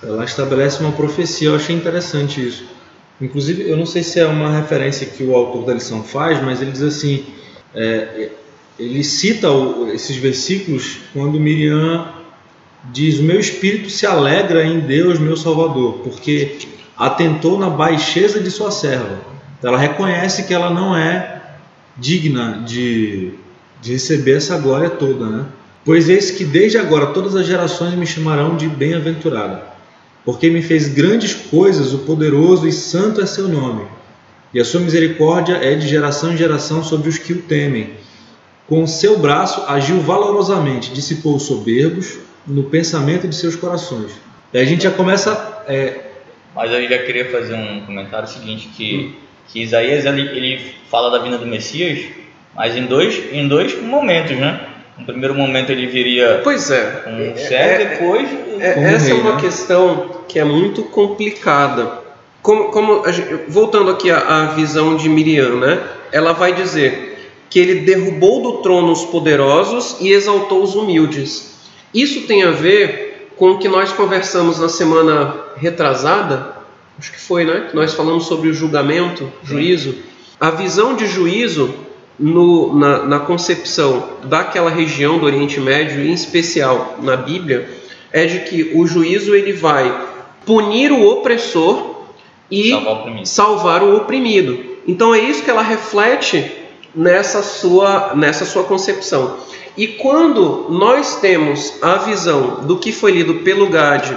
[0.02, 2.64] Ela estabelece uma profecia, eu achei interessante isso.
[3.20, 6.62] Inclusive, eu não sei se é uma referência que o autor da lição faz, mas
[6.62, 7.26] ele diz assim:
[7.74, 8.30] é,
[8.78, 12.06] ele cita o, esses versículos quando Miriam
[12.92, 16.58] diz: O meu espírito se alegra em Deus, meu Salvador, porque
[16.96, 19.18] atentou na baixeza de sua serva.
[19.62, 21.42] Ela reconhece que ela não é
[21.96, 23.32] digna de,
[23.82, 25.46] de receber essa glória toda, né?
[25.84, 29.64] Pois eis que desde agora todas as gerações me chamarão de bem-aventurada,
[30.24, 33.84] porque me fez grandes coisas, o poderoso e santo é seu nome,
[34.52, 37.90] e a sua misericórdia é de geração em geração sobre os que o temem.
[38.68, 44.12] Com o seu braço agiu valorosamente, dissipou os soberbos no pensamento de seus corações.
[44.52, 45.62] E a gente já começa.
[45.66, 45.94] É...
[46.54, 49.16] Mas eu já queria fazer um comentário seguinte: que
[49.50, 52.00] que Isaías ele, ele fala da vinda do Messias,
[52.54, 54.60] mas em dois, em dois momentos, né?
[54.98, 56.84] No primeiro momento ele viria Pois é.
[57.04, 58.28] com um É- servo, é- depois
[58.60, 59.40] É, Como essa rei, é uma né?
[59.40, 62.00] questão que é muito complicada.
[62.42, 65.80] Como, como a gente- voltando aqui à, à visão de Miriam, né?
[66.12, 67.07] Ela vai dizer
[67.50, 71.54] que ele derrubou do trono os poderosos e exaltou os humildes.
[71.94, 76.56] Isso tem a ver com o que nós conversamos na semana retrasada,
[76.98, 77.66] acho que foi, né?
[77.70, 79.94] Que nós falamos sobre o julgamento, juízo.
[80.40, 81.72] A visão de juízo
[82.18, 87.68] no- na, na concepção daquela região do Oriente Médio, em especial na Bíblia,
[88.12, 90.06] é de que o juízo ele vai
[90.44, 91.96] punir o opressor
[92.50, 93.26] e salvar o primeiro.
[93.26, 94.58] salvar o oprimido.
[94.86, 96.50] Então é isso que ela reflete
[96.94, 99.36] nessa sua, nessa sua concepção.
[99.76, 104.16] E quando nós temos a visão do que foi lido pelo Gade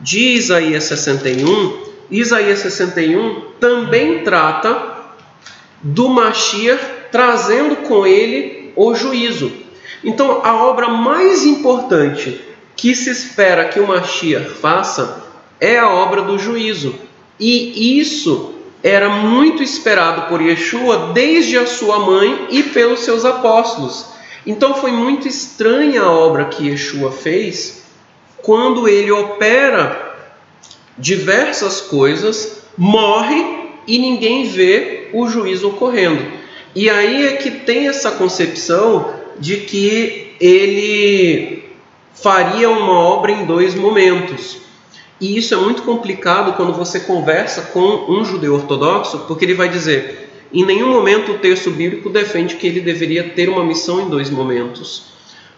[0.00, 4.90] de Isaías 61, Isaías 61 também trata
[5.82, 9.52] do Mashiach trazendo com ele o juízo.
[10.02, 12.40] Então a obra mais importante
[12.74, 15.24] que se espera que o Mashiach faça
[15.60, 16.94] é a obra do juízo.
[17.38, 18.51] E isso
[18.82, 24.06] era muito esperado por Yeshua desde a sua mãe e pelos seus apóstolos.
[24.46, 27.82] Então foi muito estranha a obra que Yeshua fez
[28.42, 30.16] quando ele opera
[30.98, 36.22] diversas coisas, morre e ninguém vê o juízo ocorrendo.
[36.74, 41.64] E aí é que tem essa concepção de que ele
[42.14, 44.58] faria uma obra em dois momentos.
[45.22, 49.68] E isso é muito complicado quando você conversa com um judeu ortodoxo, porque ele vai
[49.68, 54.08] dizer: em nenhum momento o texto bíblico defende que ele deveria ter uma missão em
[54.10, 55.12] dois momentos.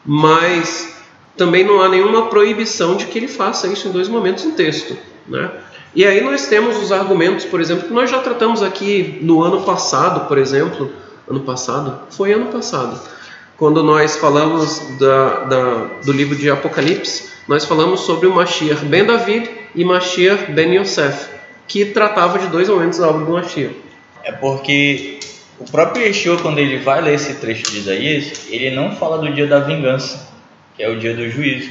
[0.05, 1.03] Mas
[1.35, 4.98] também não há nenhuma proibição de que ele faça isso em dois momentos no texto.
[5.27, 5.50] Né?
[5.94, 9.62] E aí nós temos os argumentos, por exemplo, que nós já tratamos aqui no ano
[9.62, 10.92] passado, por exemplo.
[11.27, 12.00] Ano passado?
[12.11, 13.00] Foi ano passado.
[13.57, 19.05] Quando nós falamos da, da, do livro de Apocalipse, nós falamos sobre o Mashiach ben
[19.05, 21.29] David e Mashiach ben Yosef,
[21.69, 23.77] que tratava de dois momentos da obra do Mashiach.
[24.25, 25.21] É porque
[25.59, 29.33] o próprio Yeshua, quando ele vai ler esse trecho de Isaías, ele não fala do
[29.33, 30.29] dia da vingança,
[30.77, 31.71] que é o dia do juízo.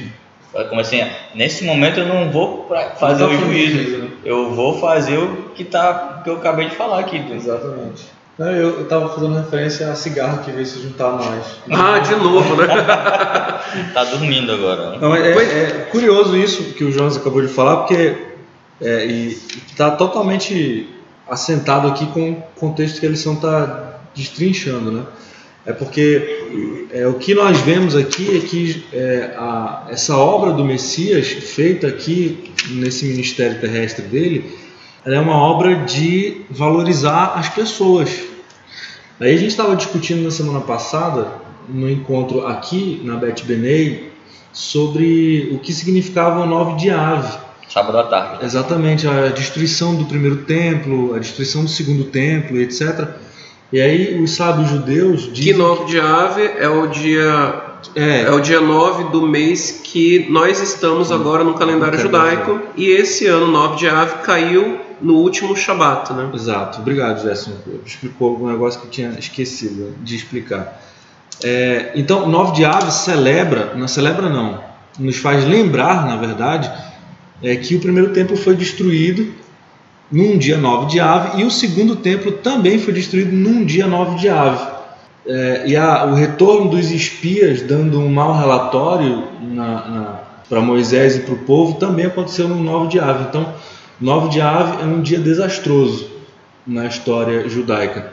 [0.68, 1.02] Como assim,
[1.34, 4.10] nesse momento eu não vou fazer Não o juízo, juízo, né?
[4.24, 7.20] eu vou fazer o que, tá, que eu acabei de falar aqui.
[7.32, 8.04] Exatamente.
[8.38, 11.46] Não, eu, eu tava fazendo referência a cigarro que veio se juntar a nós.
[11.70, 12.66] Ah, de novo, né?
[13.94, 14.98] Tá dormindo agora.
[14.98, 18.14] Não, é, Pois- é curioso isso que o Jonas acabou de falar, porque
[18.80, 20.88] é, está totalmente
[21.28, 25.02] assentado aqui com o contexto que a lição está destrinchando, né?
[25.66, 30.64] É porque é, o que nós vemos aqui é que é, a- essa obra do
[30.64, 34.44] Messias, feita aqui nesse ministério terrestre dele,
[35.04, 38.22] ela é uma obra de valorizar as pessoas.
[39.20, 41.28] Aí a gente estava discutindo na semana passada,
[41.68, 44.12] no encontro aqui na Bet Benei,
[44.52, 47.38] sobre o que significava o nove de ave.
[47.68, 48.44] Sábado à tarde.
[48.44, 53.08] Exatamente, a destruição do primeiro templo, a destruição do segundo templo, etc.
[53.72, 55.54] E aí os sábios judeus Que dizem...
[55.54, 57.63] 9 de Ave é o dia
[57.94, 62.88] É, é o dia 9 do mês que nós estamos agora no calendário judaico e
[62.88, 66.30] esse ano 9 de Ave caiu no último Shabat, né?
[66.32, 67.52] Exato, obrigado Gerson.
[67.84, 70.80] Explicou algum negócio que eu tinha esquecido de explicar.
[71.42, 74.62] É, então, 9 de Ave celebra, não celebra não,
[74.98, 76.70] nos faz lembrar, na verdade,
[77.42, 79.32] é, que o primeiro templo foi destruído
[80.10, 84.16] num dia 9 de Ave e o segundo templo também foi destruído num dia 9
[84.16, 84.73] de Ave.
[85.26, 89.24] É, e a- o retorno dos espias dando um mau relatório
[90.48, 93.24] para Moisés e para o povo também aconteceu no 9 de Ave.
[93.28, 93.54] Então,
[94.00, 96.10] 9 de Ave é um dia desastroso
[96.66, 98.12] na história judaica.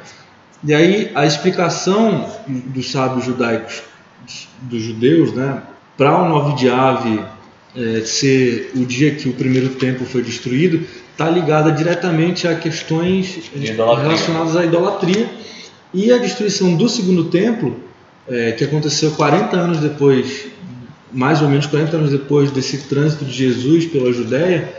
[0.63, 3.81] E aí a explicação dos sábios judaicos,
[4.61, 5.61] dos judeus, né,
[5.97, 7.19] para o 9 de Ave
[7.75, 13.49] é, ser o dia que o primeiro templo foi destruído, está ligada diretamente a questões
[14.03, 15.29] relacionadas à idolatria
[15.93, 17.75] e a destruição do segundo templo,
[18.27, 20.47] é, que aconteceu 40 anos depois,
[21.11, 24.73] mais ou menos 40 anos depois desse trânsito de Jesus pela Judéia,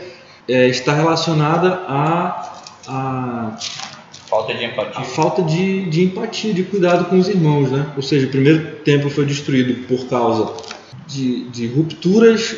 [0.47, 3.57] é, está relacionada a, a,
[4.27, 5.03] Falta de a empatia.
[5.03, 7.69] falta de, de empatia, de cuidado com os irmãos.
[7.69, 7.85] Né?
[7.95, 10.51] Ou seja, o primeiro templo foi destruído por causa
[11.07, 12.55] de, de rupturas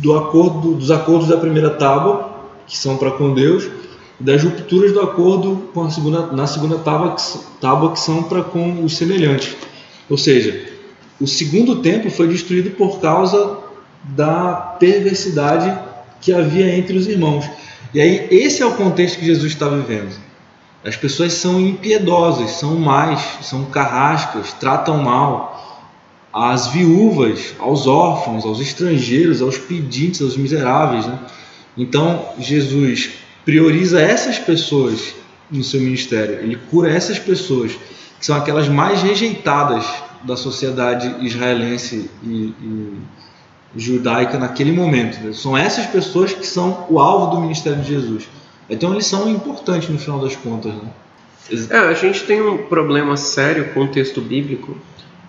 [0.00, 2.30] do acordo, dos acordos da primeira tábua,
[2.66, 3.68] que são para com Deus,
[4.22, 7.22] das rupturas do acordo com a segunda, na segunda tábua, que,
[7.60, 9.56] tábua, que são para com os semelhantes.
[10.08, 10.68] Ou seja,
[11.20, 13.58] o segundo templo foi destruído por causa
[14.04, 15.76] da perversidade
[16.20, 17.44] que havia entre os irmãos.
[17.92, 20.14] E aí, esse é o contexto que Jesus está vivendo.
[20.84, 25.52] As pessoas são impiedosas, são más, são carrascas, tratam mal
[26.32, 31.06] as viúvas, aos órfãos, aos estrangeiros, aos pedintes, aos miseráveis.
[31.06, 31.18] Né?
[31.76, 35.14] Então, Jesus prioriza essas pessoas
[35.50, 36.40] no seu ministério.
[36.40, 37.72] Ele cura essas pessoas,
[38.18, 39.84] que são aquelas mais rejeitadas
[40.24, 42.98] da sociedade israelense e, e
[43.76, 45.22] judaica naquele momento.
[45.22, 45.32] Né?
[45.32, 48.28] São essas pessoas que são o alvo do ministério de Jesus.
[48.70, 50.72] Então, uma lição importante no final das contas.
[50.72, 50.88] Né?
[51.70, 54.76] É, a gente tem um problema sério com o texto bíblico.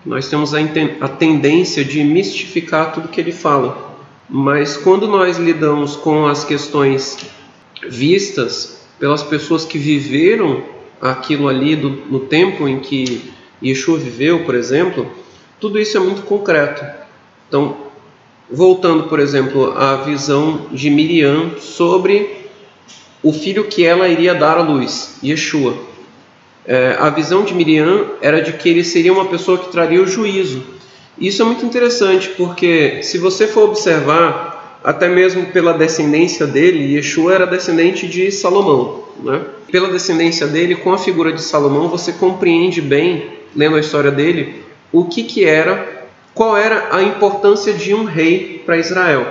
[0.06, 0.58] Nós temos a,
[1.00, 3.92] a tendência de mistificar tudo que ele fala.
[4.28, 7.18] Mas quando nós lidamos com as questões
[7.88, 10.62] vistas pelas pessoas que viveram
[11.00, 15.10] aquilo ali do, no tempo em que Yeshua viveu, por exemplo,
[15.60, 16.84] tudo isso é muito concreto.
[17.48, 17.76] Então,
[18.50, 22.44] voltando, por exemplo, à visão de Miriam sobre
[23.22, 25.76] o filho que ela iria dar à luz, Yeshua.
[26.66, 30.06] É, a visão de Miriam era de que ele seria uma pessoa que traria o
[30.06, 30.62] juízo.
[31.18, 34.53] Isso é muito interessante porque, se você for observar,
[34.84, 39.04] até mesmo pela descendência dele, Yeshua era descendente de Salomão.
[39.22, 39.40] Né?
[39.72, 44.62] Pela descendência dele, com a figura de Salomão, você compreende bem, lendo a história dele,
[44.92, 49.26] o que, que era, qual era a importância de um rei para Israel.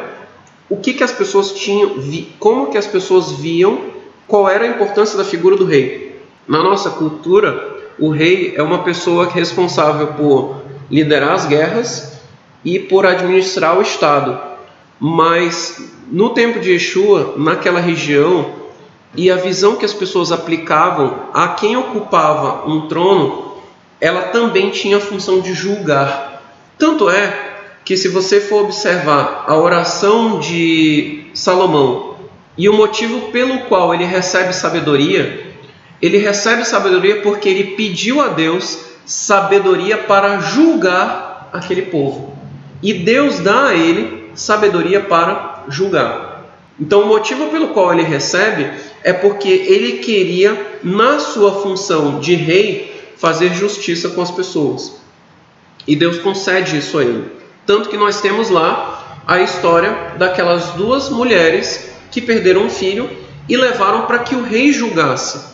[0.67, 1.99] O que, que as pessoas tinham,
[2.39, 3.79] como que as pessoas viam,
[4.27, 6.19] qual era a importância da figura do rei.
[6.47, 12.13] Na nossa cultura, o rei é uma pessoa responsável por liderar as guerras
[12.65, 14.52] e por administrar o Estado
[15.05, 18.53] mas no tempo de Yeshua, naquela região,
[19.13, 23.51] e a visão que as pessoas aplicavam a quem ocupava um trono,
[23.99, 26.41] ela também tinha a função de julgar.
[26.77, 32.15] Tanto é que, se você for observar a oração de Salomão
[32.57, 35.53] e o motivo pelo qual ele recebe sabedoria,
[36.01, 42.37] ele recebe sabedoria porque ele pediu a Deus sabedoria para julgar aquele povo.
[42.81, 46.45] E Deus dá a ele sabedoria para julgar.
[46.79, 48.71] Então, o motivo pelo qual ele recebe
[49.03, 54.97] é porque ele queria, na sua função de rei, fazer justiça com as pessoas.
[55.87, 57.31] E Deus concede isso a ele.
[57.65, 63.09] Tanto que nós temos lá a história daquelas duas mulheres que perderam um filho
[63.47, 65.53] e levaram para que o rei julgasse.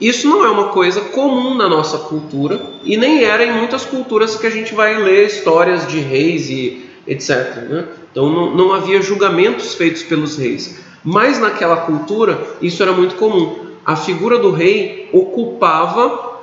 [0.00, 4.36] Isso não é uma coisa comum na nossa cultura e nem era em muitas culturas
[4.36, 7.56] que a gente vai ler histórias de reis e etc.
[7.68, 7.84] Né?
[8.12, 10.78] Então não, não havia julgamentos feitos pelos reis.
[11.02, 13.66] Mas naquela cultura isso era muito comum.
[13.84, 16.38] A figura do rei ocupava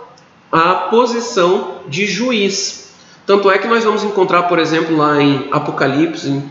[0.51, 2.93] a posição de juiz.
[3.25, 6.41] Tanto é que nós vamos encontrar, por exemplo, lá em Apocalipse,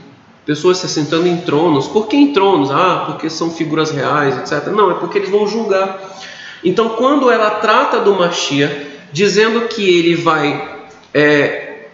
[0.44, 1.86] pessoas se assentando em tronos.
[1.86, 2.70] Por que em tronos?
[2.70, 4.68] Ah, porque são figuras reais, etc.
[4.72, 6.00] Não, é porque eles vão julgar.
[6.62, 10.78] Então, quando ela trata do Machia, dizendo que ele vai
[11.12, 11.86] é,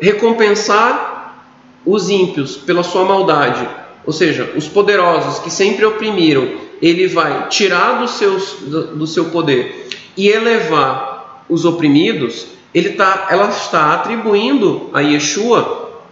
[0.00, 1.07] recompensar
[1.84, 3.68] os ímpios pela sua maldade,
[4.04, 6.48] ou seja, os poderosos que sempre oprimiram,
[6.80, 13.28] ele vai tirar do, seus, do, do seu poder e elevar os oprimidos, ele tá,
[13.30, 16.02] ela está atribuindo a Yeshua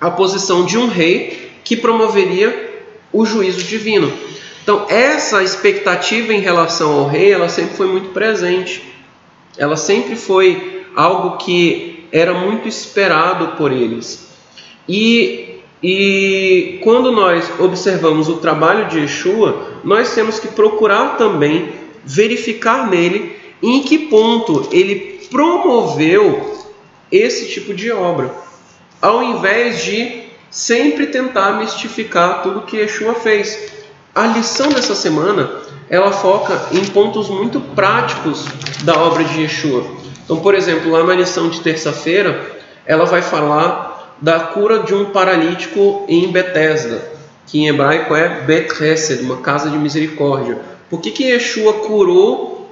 [0.00, 4.12] a posição de um rei que promoveria o juízo divino.
[4.62, 8.82] Então, essa expectativa em relação ao rei, ela sempre foi muito presente.
[9.56, 14.27] Ela sempre foi algo que era muito esperado por eles.
[14.88, 21.72] E, e quando nós observamos o trabalho de Yeshua, nós temos que procurar também
[22.04, 26.56] verificar nele em que ponto ele promoveu
[27.12, 28.34] esse tipo de obra,
[29.00, 33.72] ao invés de sempre tentar mistificar tudo que Yeshua fez.
[34.14, 35.50] A lição dessa semana
[35.90, 38.44] ela foca em pontos muito práticos
[38.82, 39.84] da obra de Yeshua.
[40.24, 45.06] Então, por exemplo, lá na lição de terça-feira, ela vai falar da cura de um
[45.06, 47.12] paralítico em Betesda,
[47.46, 50.58] que em hebraico é Bet Hesed, uma casa de misericórdia.
[50.90, 52.70] Por que, que Yeshua curou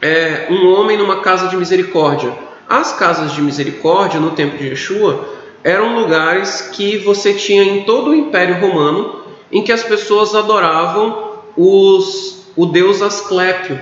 [0.00, 2.32] é, um homem numa casa de misericórdia?
[2.68, 5.28] As casas de misericórdia, no tempo de Yeshua,
[5.64, 11.40] eram lugares que você tinha em todo o Império Romano, em que as pessoas adoravam
[11.56, 13.78] os, o deus Asclépio.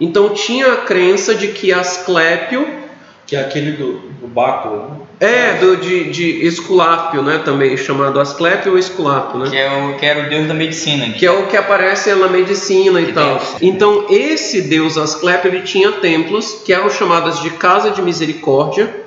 [0.00, 2.83] Então tinha a crença de que Asclépio
[3.26, 4.76] que é aquele do, do báculo.
[4.76, 4.96] Né?
[5.20, 7.40] É, do, de, de Esculápio, né?
[7.44, 9.50] Também chamado Asclépio ou Esculápio, né?
[9.50, 11.12] Que, é o, que era o deus da medicina.
[11.14, 13.40] Que é o que aparece na medicina e tal.
[13.62, 19.04] Então, esse deus Asclépio, ele tinha templos que eram chamados de Casa de Misericórdia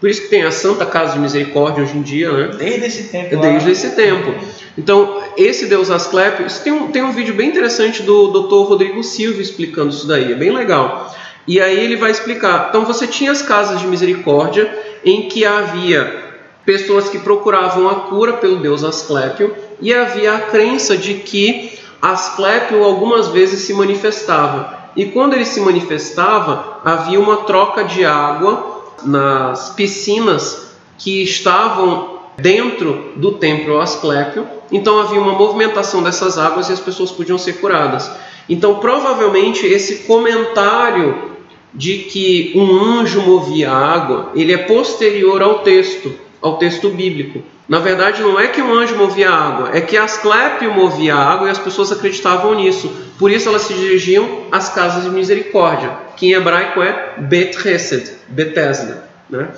[0.00, 2.56] Por isso que tem a Santa Casa de Misericórdia hoje em dia, né?
[2.56, 3.36] Desde esse tempo.
[3.36, 3.72] Desde lá.
[3.72, 4.34] esse tempo.
[4.78, 8.68] Então, esse Deus Asclepio, isso tem um, tem um vídeo bem interessante do Dr.
[8.68, 11.12] Rodrigo Silva explicando isso daí, é bem legal.
[11.48, 12.66] E aí ele vai explicar.
[12.68, 14.70] Então, você tinha as casas de misericórdia
[15.02, 16.28] em que havia
[16.66, 22.84] pessoas que procuravam a cura pelo Deus Asclepio e havia a crença de que Asclepio
[22.84, 24.76] algumas vezes se manifestava.
[24.94, 33.12] E quando ele se manifestava, havia uma troca de água nas piscinas que estavam dentro
[33.16, 34.46] do templo Asclepio.
[34.70, 38.10] Então havia uma movimentação dessas águas e as pessoas podiam ser curadas.
[38.46, 41.37] Então provavelmente esse comentário
[41.72, 47.42] de que um anjo movia água, ele é posterior ao texto, ao texto bíblico.
[47.68, 51.50] Na verdade, não é que um anjo movia água, é que Asclepio movia água e
[51.50, 52.90] as pessoas acreditavam nisso.
[53.18, 58.10] Por isso elas se dirigiam às casas de misericórdia, que em hebraico é Bet Hesed,
[58.28, 59.06] Bethesda.
[59.28, 59.48] Né?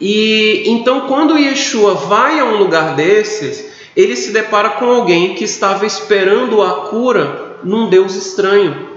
[0.00, 5.44] E então, quando Yeshua vai a um lugar desses, ele se depara com alguém que
[5.44, 8.91] estava esperando a cura num Deus estranho.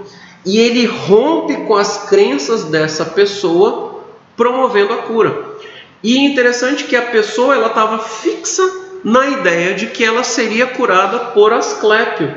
[0.46, 4.04] E ele rompe com as crenças dessa pessoa,
[4.36, 5.56] promovendo a cura.
[6.02, 8.62] E interessante que a pessoa ela estava fixa
[9.02, 12.32] na ideia de que ela seria curada por Asclépio.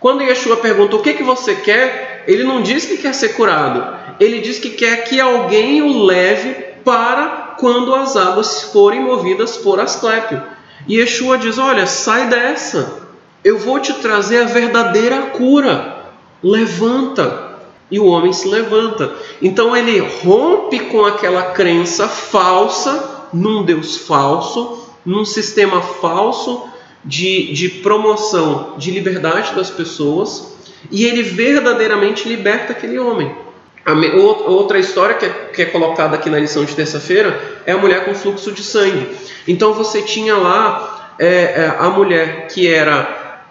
[0.00, 3.96] Quando Yeshua pergunta o que, que você quer, ele não diz que quer ser curado.
[4.18, 9.78] Ele diz que quer que alguém o leve para quando as águas forem movidas por
[9.78, 10.42] Asclépio.
[10.88, 13.06] E Yeshua diz: Olha, sai dessa.
[13.44, 15.97] Eu vou te trazer a verdadeira cura.
[16.42, 17.48] Levanta
[17.90, 19.12] e o homem se levanta.
[19.40, 26.64] Então ele rompe com aquela crença falsa num Deus falso, num sistema falso
[27.04, 30.56] de, de promoção de liberdade das pessoas,
[30.90, 33.34] e ele verdadeiramente liberta aquele homem.
[33.84, 33.92] A
[34.50, 38.04] outra história que é, que é colocada aqui na lição de terça-feira é a mulher
[38.04, 39.08] com fluxo de sangue.
[39.46, 43.42] Então você tinha lá é, é, a mulher que era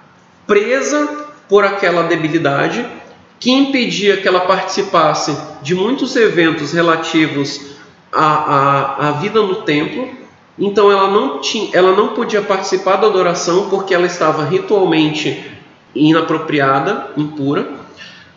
[0.45, 2.85] presa por aquela debilidade,
[3.39, 7.77] que impedia que ela participasse de muitos eventos relativos
[8.11, 10.09] à, à, à vida no templo.
[10.57, 15.45] Então ela não, tinha, ela não podia participar da adoração porque ela estava ritualmente
[15.93, 17.69] inapropriada, impura.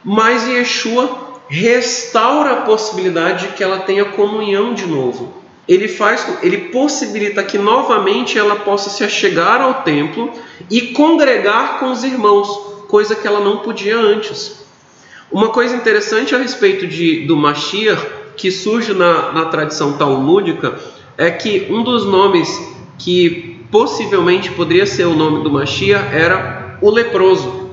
[0.04, 5.34] Mas Yeshua restaura a possibilidade de que ela tenha comunhão de novo.
[5.66, 10.32] Ele faz, ele possibilita que novamente ela possa se achegar ao templo
[10.70, 12.48] e congregar com os irmãos,
[12.90, 14.66] coisa que ela não podia antes.
[15.30, 18.04] Uma coisa interessante a respeito de, do Mashiach,
[18.36, 20.74] que surge na, na tradição talmúdica,
[21.16, 22.48] é que um dos nomes
[22.98, 27.70] que possivelmente poderia ser o nome do Mashiach era o leproso,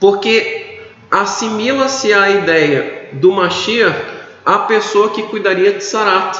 [0.00, 4.14] porque assimila-se a ideia do Mashiach
[4.46, 6.38] a pessoa que cuidaria de Sarat,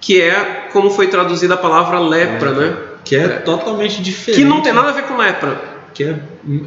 [0.00, 2.76] que é como foi traduzida a palavra lepra, é, né?
[3.04, 4.40] Que é, é totalmente diferente.
[4.40, 6.18] Que não tem nada a ver com lepra que é,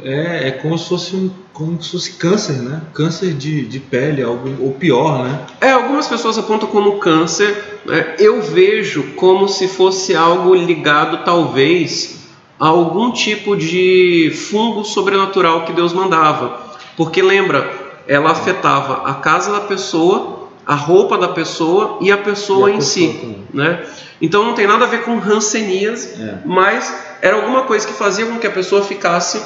[0.04, 2.82] é, é como se fosse um como se fosse câncer, né?
[2.92, 5.40] Câncer de, de pele, algo ou pior, né?
[5.58, 7.80] É, algumas pessoas apontam como câncer.
[7.86, 8.16] Né?
[8.18, 12.26] Eu vejo como se fosse algo ligado, talvez,
[12.60, 16.60] a algum tipo de fungo sobrenatural que Deus mandava.
[16.94, 17.72] Porque lembra,
[18.06, 22.74] ela afetava a casa da pessoa, a roupa da pessoa e a pessoa e a
[22.74, 23.44] em pessoa si, também.
[23.54, 23.82] né?
[24.20, 26.38] Então não tem nada a ver com rancenias, é.
[26.44, 29.42] mas era alguma coisa que fazia com que a pessoa ficasse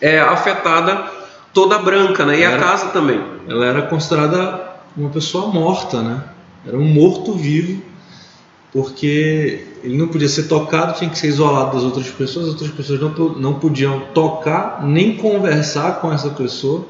[0.00, 1.10] é, afetada
[1.52, 2.38] toda branca, né?
[2.38, 3.20] E a casa também.
[3.48, 6.22] Ela era considerada uma pessoa morta, né?
[6.66, 7.82] Era um morto-vivo,
[8.72, 12.70] porque ele não podia ser tocado, tinha que ser isolado das outras pessoas, as outras
[12.70, 16.86] pessoas não, não podiam tocar nem conversar com essa pessoa.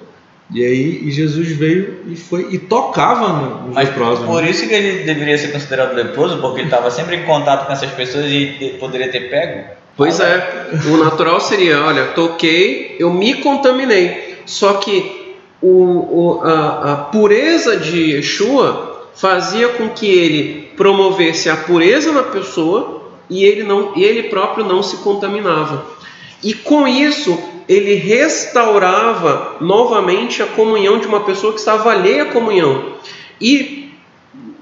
[0.50, 3.90] E aí e Jesus veio e foi e tocava no, Mas
[4.24, 7.72] Por isso que ele deveria ser considerado leproso, porque ele estava sempre em contato com
[7.72, 9.78] essas pessoas e poderia ter pego.
[9.96, 14.38] Pois é, o natural seria, olha, toquei, eu me contaminei.
[14.46, 21.56] Só que o, o, a, a pureza de Yeshua fazia com que ele promovesse a
[21.56, 25.84] pureza na pessoa e ele não, ele próprio não se contaminava.
[26.42, 27.36] E com isso
[27.68, 32.94] ele restaurava novamente a comunhão de uma pessoa que estava alheia à comunhão.
[33.38, 33.92] E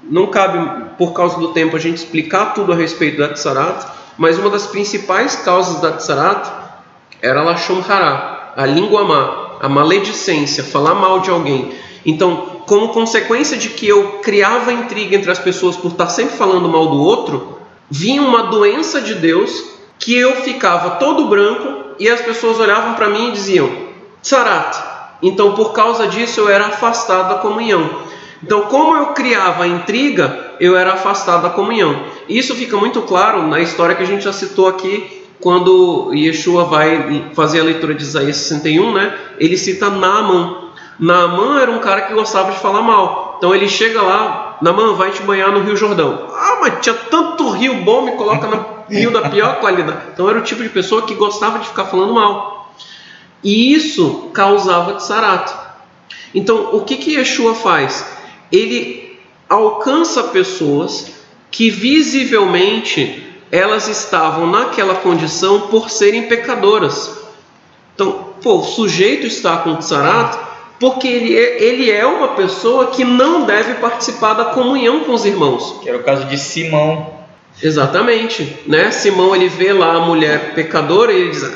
[0.03, 3.85] não cabe, por causa do tempo, a gente explicar tudo a respeito da Tsarat,
[4.17, 6.49] mas uma das principais causas da Tsarat
[7.21, 11.71] era a Lashon a língua má, a maledicência, falar mal de alguém.
[12.05, 16.67] Então, como consequência de que eu criava intriga entre as pessoas por estar sempre falando
[16.67, 17.57] mal do outro,
[17.89, 19.63] vinha uma doença de Deus
[19.99, 23.69] que eu ficava todo branco e as pessoas olhavam para mim e diziam:
[24.21, 24.77] Sarat.
[25.21, 27.89] Então, por causa disso, eu era afastado da comunhão.
[28.43, 32.03] Então, como eu criava intriga, eu era afastado da comunhão.
[32.29, 37.31] Isso fica muito claro na história que a gente já citou aqui, quando Yeshua vai
[37.33, 39.17] fazer a leitura de Isaías 61, né?
[39.39, 40.67] Ele cita Naaman.
[40.99, 43.35] Naaman era um cara que gostava de falar mal.
[43.37, 46.27] Então ele chega lá, Naaman vai te banhar no Rio Jordão.
[46.33, 50.01] Ah, mas tinha tanto rio bom, me coloca no rio da pior qualidade.
[50.13, 52.73] Então era o tipo de pessoa que gostava de ficar falando mal.
[53.43, 55.55] E isso causava tsarato.
[56.33, 58.05] Então o que que Yeshua faz?
[58.51, 59.19] Ele
[59.49, 61.17] alcança pessoas
[61.49, 67.17] que visivelmente elas estavam naquela condição por serem pecadoras.
[67.95, 70.47] Então, pô, o sujeito está com tsarato
[70.79, 75.25] porque ele é, ele é uma pessoa que não deve participar da comunhão com os
[75.25, 75.79] irmãos.
[75.81, 77.16] Que era o caso de Simão.
[77.61, 78.91] Exatamente, né?
[78.91, 81.51] Simão ele vê lá a mulher pecadora e ele diz: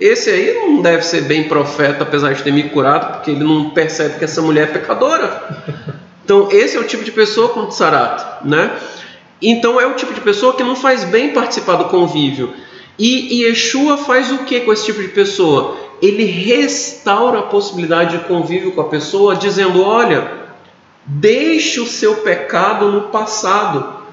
[0.00, 3.70] esse aí não deve ser bem profeta, apesar de ter me curado, porque ele não
[3.70, 5.94] percebe que essa mulher é pecadora.
[6.24, 8.78] Então esse é o tipo de pessoa com tsarato, né?
[9.42, 12.54] Então é o tipo de pessoa que não faz bem participar do convívio.
[12.98, 15.76] E Yeshua faz o que com esse tipo de pessoa?
[16.00, 20.30] ele restaura a possibilidade de convívio com a pessoa, dizendo: olha,
[21.06, 24.03] deixe o seu pecado no passado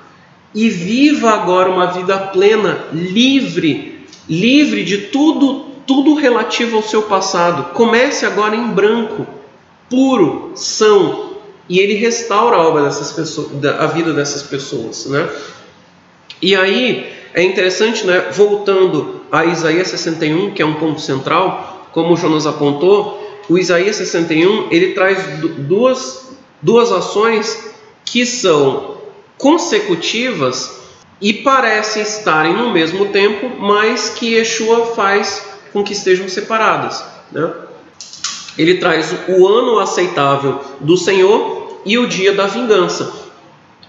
[0.54, 7.74] e viva agora uma vida plena, livre, livre de tudo, tudo relativo ao seu passado.
[7.74, 9.26] Comece agora em branco,
[9.90, 11.32] puro, são,
[11.70, 15.30] e ele restaura a obra dessas pessoas, a vida dessas pessoas, né?
[16.42, 18.30] E aí é interessante, né?
[18.32, 23.96] Voltando a Isaías 61, que é um ponto central, como o Jonas apontou, o Isaías
[23.98, 26.30] 61 ele traz duas,
[26.62, 27.72] duas ações
[28.06, 29.01] que são
[29.42, 30.80] consecutivas
[31.20, 37.04] e parecem estarem no mesmo tempo, mas que Yeshua faz com que estejam separadas.
[37.32, 37.52] Né?
[38.58, 43.12] Ele traz o ano aceitável do Senhor e o dia da vingança.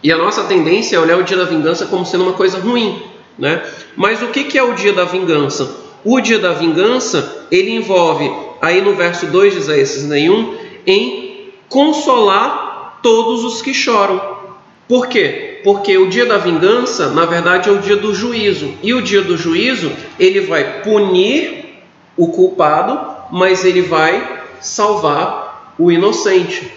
[0.03, 3.03] E a nossa tendência é olhar o dia da vingança como sendo uma coisa ruim.
[3.38, 3.62] Né?
[3.94, 5.76] Mas o que é o dia da vingança?
[6.05, 8.30] O dia da vingança, ele envolve,
[8.61, 14.41] aí no verso 2 de Isaías 61, em consolar todos os que choram.
[14.88, 15.60] Por quê?
[15.64, 18.74] Porque o dia da vingança, na verdade, é o dia do juízo.
[18.82, 21.82] E o dia do juízo, ele vai punir
[22.16, 26.70] o culpado, mas ele vai salvar o inocente.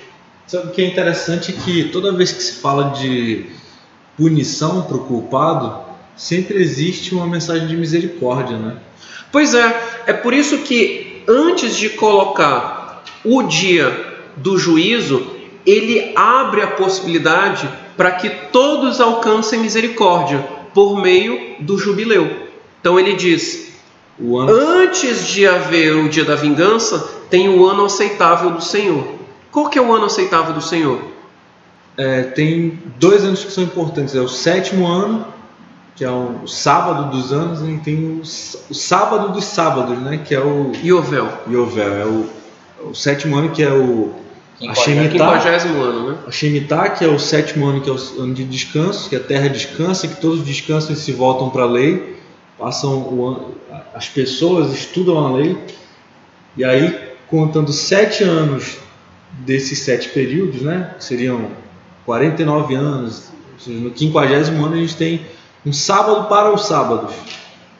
[0.47, 3.45] Sabe o que é interessante é que toda vez que se fala de
[4.15, 5.83] punição para o culpado,
[6.15, 8.77] sempre existe uma mensagem de misericórdia, né?
[9.31, 15.25] Pois é, é por isso que antes de colocar o dia do juízo,
[15.65, 20.39] ele abre a possibilidade para que todos alcancem misericórdia
[20.73, 22.47] por meio do jubileu.
[22.79, 23.73] Então ele diz:
[24.49, 29.05] antes de haver o dia da vingança, tem o ano aceitável do Senhor.
[29.51, 30.99] Qual que é o ano aceitável do Senhor?
[31.97, 34.15] É, tem dois anos que são importantes.
[34.15, 35.33] É o sétimo ano
[35.95, 40.17] que é o sábado dos anos, e tem o, o, sábado dos sábados, né?
[40.17, 41.29] Que é o Yovel.
[41.49, 44.11] Yovel é o, o sétimo ano que é o
[44.61, 45.37] a Shemitah,
[45.81, 46.17] ano, né?
[46.27, 49.19] A Shemitah, que é o sétimo ano, que é o ano de descanso, que a
[49.19, 52.15] terra descansa, que todos descansam e se voltam para a lei,
[52.57, 53.55] passam o ano,
[53.93, 55.57] as pessoas estudam a lei,
[56.55, 56.97] e aí
[57.27, 58.77] contando sete anos
[59.39, 60.95] desses sete períodos, né?
[60.97, 61.49] Que seriam
[62.05, 65.25] 49 anos, ou seja, no quinquagésimo ano a gente tem
[65.65, 67.13] um sábado para os sábados,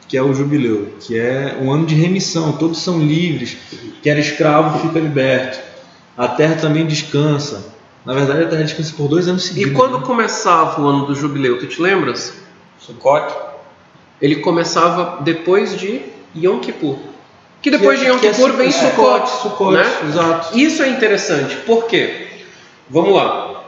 [0.08, 3.56] que é o jubileu, que é um ano de remissão, todos são livres,
[4.02, 5.58] quem era escravo fica liberto,
[6.16, 7.74] a terra também descansa.
[8.04, 9.72] Na verdade, a terra descansa por dois anos seguidos.
[9.72, 10.06] E quando né?
[10.06, 12.34] começava o ano do jubileu, tu te lembras?
[12.78, 13.34] Sukkot.
[14.20, 16.02] Ele começava depois de
[16.34, 16.98] Yom Kippur.
[17.60, 19.28] Que depois que, de Yom é Kippur é, vem é, Sukkot.
[19.42, 19.84] Sukkot, né?
[20.08, 20.56] exato.
[20.58, 22.28] Isso é interessante, por quê?
[22.88, 23.64] Vamos lá.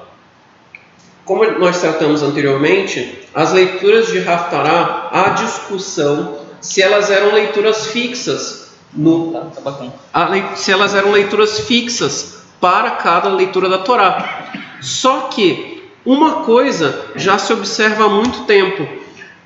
[1.24, 8.67] Como nós tratamos anteriormente, as leituras de Haftarah, há discussão se elas eram leituras fixas
[8.92, 14.50] no tá, tá se elas eram leituras fixas para cada leitura da Torá.
[14.80, 18.86] Só que uma coisa já se observa há muito tempo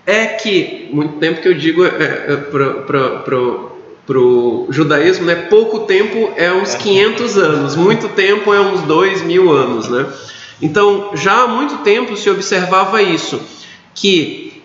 [0.07, 5.34] é que muito tempo que eu digo é, é, para o judaísmo, né?
[5.34, 10.07] Pouco tempo é uns 500 anos, muito tempo é uns 2 mil anos, né?
[10.61, 13.40] Então, já há muito tempo se observava isso,
[13.95, 14.62] que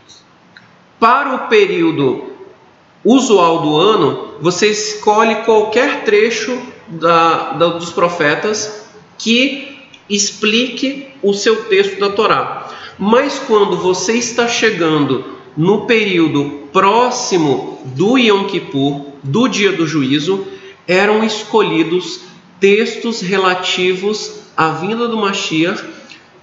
[0.99, 2.36] para o período
[3.07, 8.85] usual do ano, você escolhe qualquer trecho da, da, dos profetas
[9.17, 9.77] que
[10.09, 12.69] explique o seu texto da Torá.
[12.99, 15.23] Mas quando você está chegando
[15.55, 20.45] no período próximo do Yom Kippur, do dia do juízo,
[20.87, 22.21] eram escolhidos
[22.59, 25.83] textos relativos à vinda do Mashiach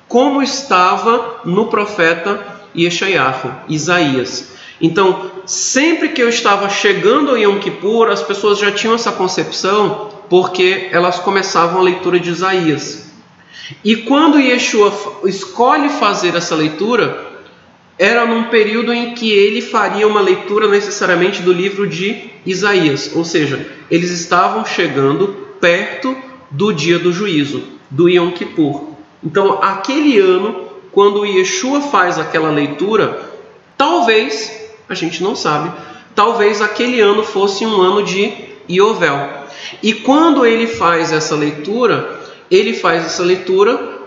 [0.09, 4.53] como estava no profeta Yeshayahu, Isaías.
[4.81, 10.11] Então, sempre que eu estava chegando ao Yom Kippur, as pessoas já tinham essa concepção
[10.29, 13.12] porque elas começavam a leitura de Isaías.
[13.85, 14.93] E quando Yeshua
[15.25, 17.33] escolhe fazer essa leitura,
[17.99, 23.25] era num período em que ele faria uma leitura necessariamente do livro de Isaías, ou
[23.25, 25.29] seja, eles estavam chegando
[25.61, 26.14] perto
[26.51, 28.89] do dia do juízo, do Yom Kippur.
[29.22, 33.33] Então, aquele ano, quando Yeshua faz aquela leitura,
[33.79, 35.72] talvez, a gente não sabe,
[36.14, 38.32] talvez aquele ano fosse um ano de
[38.68, 39.45] Iovel.
[39.82, 42.20] E quando ele faz essa leitura,
[42.51, 43.99] ele faz essa leitura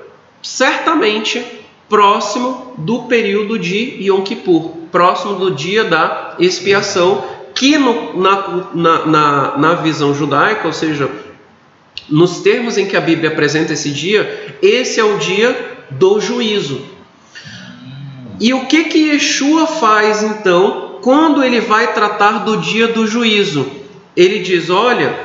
[0.42, 1.44] certamente
[1.90, 7.24] próximo do período de Yom Kippur, próximo do dia da expiação,
[7.56, 11.10] que no, na, na, na, na visão judaica, ou seja,
[12.10, 16.82] nos termos em que a Bíblia apresenta esse dia, esse é o dia do juízo.
[18.40, 23.66] E o que que Yeshua faz então quando ele vai tratar do dia do juízo?
[24.16, 25.20] Ele diz: olha,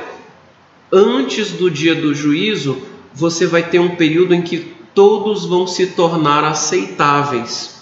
[0.91, 2.81] antes do dia do juízo,
[3.13, 7.81] você vai ter um período em que todos vão se tornar aceitáveis.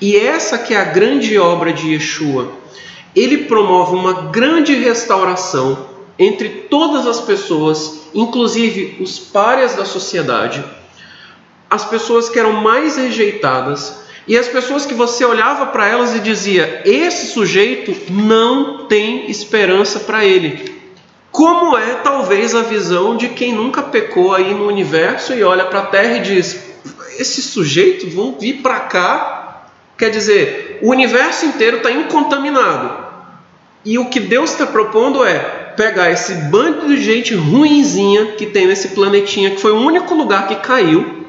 [0.00, 2.52] E essa que é a grande obra de Yeshua.
[3.14, 5.86] Ele promove uma grande restauração
[6.18, 10.62] entre todas as pessoas, inclusive os párias da sociedade,
[11.68, 16.20] as pessoas que eram mais rejeitadas e as pessoas que você olhava para elas e
[16.20, 20.74] dizia: esse sujeito não tem esperança para ele.
[21.30, 25.80] Como é talvez a visão de quem nunca pecou aí no universo e olha para
[25.80, 26.64] a Terra e diz:
[27.18, 29.68] esses sujeitos vão vir para cá.
[29.96, 33.06] Quer dizer, o universo inteiro está incontaminado.
[33.84, 35.38] E o que Deus está propondo é
[35.76, 40.48] pegar esse bando de gente ruinzinha que tem nesse planetinha, que foi o único lugar
[40.48, 41.26] que caiu,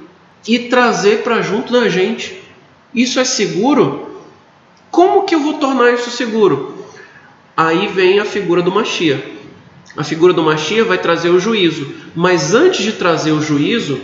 [0.47, 2.46] e trazer para junto da gente.
[2.93, 4.21] Isso é seguro?
[4.89, 6.85] Como que eu vou tornar isso seguro?
[7.55, 9.35] Aí vem a figura do Machia.
[9.95, 13.99] A figura do Machia vai trazer o juízo, mas antes de trazer o juízo,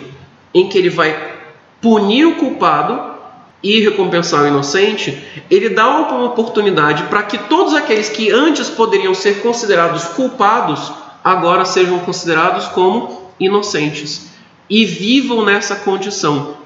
[0.53, 1.33] em que ele vai
[1.81, 3.13] punir o culpado
[3.61, 9.13] e recompensar o inocente, ele dá uma oportunidade para que todos aqueles que antes poderiam
[9.13, 10.91] ser considerados culpados,
[11.23, 14.27] agora sejam considerados como inocentes
[14.69, 16.62] e vivam nessa condição.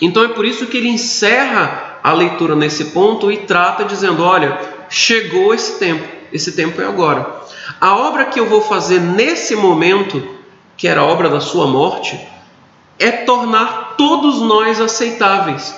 [0.00, 4.58] Então é por isso que ele encerra a leitura nesse ponto e trata dizendo: olha,
[4.88, 7.42] chegou esse tempo, esse tempo é agora.
[7.80, 10.22] A obra que eu vou fazer nesse momento,
[10.76, 12.18] que era a obra da sua morte,
[12.98, 15.74] é tornar todos nós aceitáveis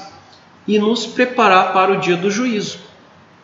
[0.66, 2.78] e nos preparar para o dia do juízo.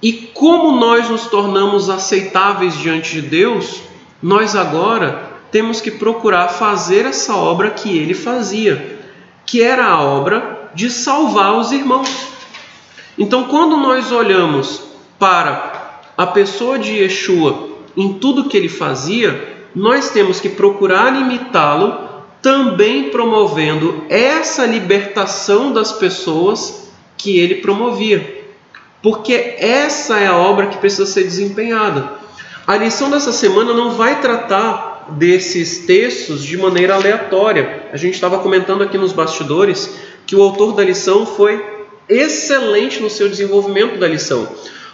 [0.02, 3.82] E como nós nos tornamos aceitáveis diante de Deus,
[4.20, 8.98] nós agora temos que procurar fazer essa obra que ele fazia,
[9.46, 12.28] que era a obra de salvar os irmãos.
[13.18, 14.82] Então, quando nós olhamos
[15.18, 22.10] para a pessoa de Yeshua em tudo que ele fazia, nós temos que procurar imitá-lo,
[22.40, 28.42] também promovendo essa libertação das pessoas que ele promovia.
[29.02, 32.12] Porque essa é a obra que precisa ser desempenhada.
[32.66, 37.88] A lição dessa semana não vai tratar desses textos de maneira aleatória.
[37.92, 41.64] A gente estava comentando aqui nos bastidores que o autor da lição foi
[42.08, 44.48] excelente no seu desenvolvimento da lição,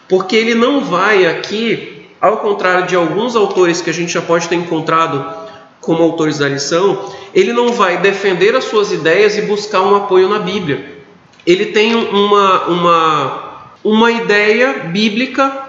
[0.08, 4.48] porque ele não vai aqui ao contrário de alguns autores que a gente já pode
[4.48, 5.48] ter encontrado
[5.80, 10.28] como autores da lição, ele não vai defender as suas ideias e buscar um apoio
[10.28, 10.98] na Bíblia.
[11.46, 15.66] Ele tem uma, uma, uma ideia bíblica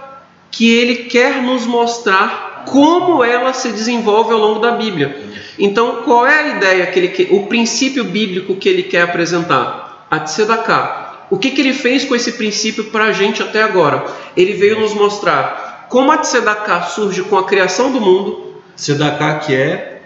[0.52, 5.30] que ele quer nos mostrar como ela se desenvolve ao longo da Bíblia.
[5.58, 10.08] Então, qual é a ideia que ele o princípio bíblico que ele quer apresentar?
[10.10, 11.28] A Tzedakah.
[11.30, 14.06] O que, que ele fez com esse princípio para a gente até agora?
[14.36, 18.62] Ele veio nos mostrar como a Tzedakah surge com a criação do mundo.
[18.76, 20.02] Tzedakah que é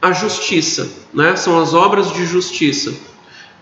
[0.00, 1.36] a justiça, né?
[1.36, 2.94] São as obras de justiça.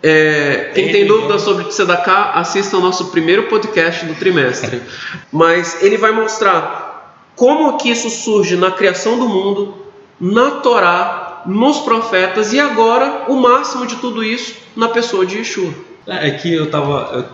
[0.02, 4.82] É, quem tem dúvidas sobre Tzedakah, assista ao nosso primeiro podcast do trimestre.
[5.32, 6.83] Mas ele vai mostrar
[7.36, 9.74] como que isso surge na criação do mundo,
[10.20, 15.74] na Torá, nos profetas e agora o máximo de tudo isso na pessoa de Yeshua.
[16.06, 17.28] É, é que eu estava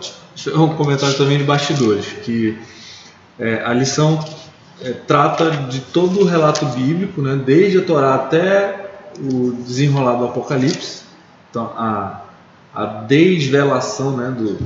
[0.55, 2.57] um comentário também de bastidores que
[3.39, 4.23] é, a lição
[4.81, 8.89] é, trata de todo o relato bíblico, né, desde a Torá até
[9.19, 11.03] o desenrolar do Apocalipse,
[11.49, 12.21] então a,
[12.73, 14.57] a desvelação né, do,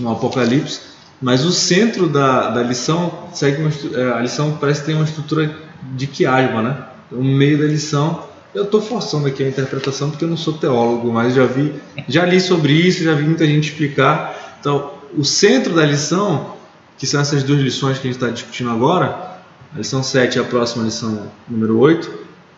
[0.00, 0.89] no Apocalipse,
[1.20, 5.54] mas o centro da, da lição segue uma, é, a lição parece ter uma estrutura
[5.94, 6.84] de quiasma, né?
[7.10, 11.12] No meio da lição Eu estou forçando aqui a interpretação porque eu não sou teólogo,
[11.12, 11.74] mas já vi,
[12.08, 14.56] já li sobre isso, já vi muita gente explicar.
[14.58, 16.54] Então, o centro da lição,
[16.96, 19.40] que são essas duas lições que a gente está discutindo agora,
[19.74, 22.12] a lição 7 e a próxima lição número 8,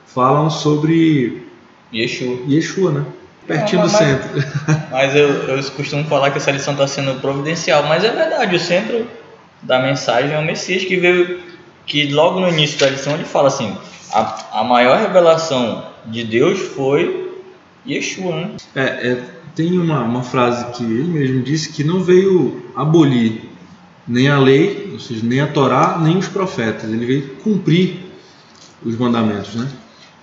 [0.07, 1.47] falam sobre
[1.93, 2.39] Yeshua.
[2.49, 3.05] Yeshua, né?
[3.47, 4.45] Pertinho Não, do mas- centro.
[4.91, 8.61] Mas eu, eu costumo falar que essa lição está sendo providencial, mas é verdade, o
[8.61, 9.07] centro
[9.63, 11.41] da mensagem é o Messias que veio,
[11.87, 13.77] que logo no início da lição ele fala assim,
[14.13, 17.33] a, a maior revelação de Deus foi
[17.87, 18.51] Yeshua, né?
[18.75, 19.25] É, é,
[19.57, 23.51] tem uma, uma frase que ele mesmo disse que não veio abolir
[24.07, 26.85] nem a lei, ou seja, nem a Torá, nem os profetas.
[26.93, 28.01] Ele veio cumprir
[28.85, 29.69] os mandamentos, né?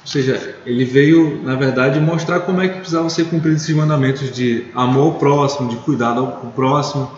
[0.10, 4.32] Ou seja, ele veio, na verdade, mostrar como é que precisavam ser cumpridos esses mandamentos
[4.32, 7.12] de amor ao próximo, de cuidado ao próximo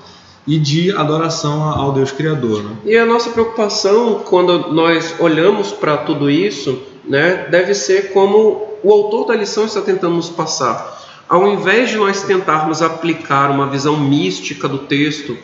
[0.45, 2.75] e de adoração ao Deus Criador, né?
[2.83, 8.91] E a nossa preocupação quando nós olhamos para tudo isso, né, deve ser como o
[8.91, 11.01] autor da lição está tentando nos passar.
[11.29, 15.37] Ao invés de nós tentarmos aplicar uma visão mística do texto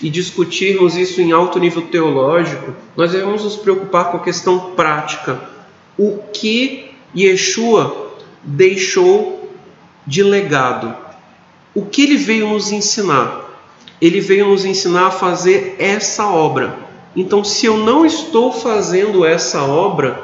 [0.00, 5.38] e discutirmos isso em alto nível teológico, nós devemos nos preocupar com a questão prática.
[5.98, 6.83] O que
[7.16, 8.12] Yeshua
[8.42, 9.50] deixou
[10.06, 10.94] de legado?
[11.74, 13.42] O que ele veio nos ensinar?
[14.00, 16.76] ele veio nos ensinar a fazer essa obra.
[17.16, 20.22] Então, se eu não estou fazendo essa obra,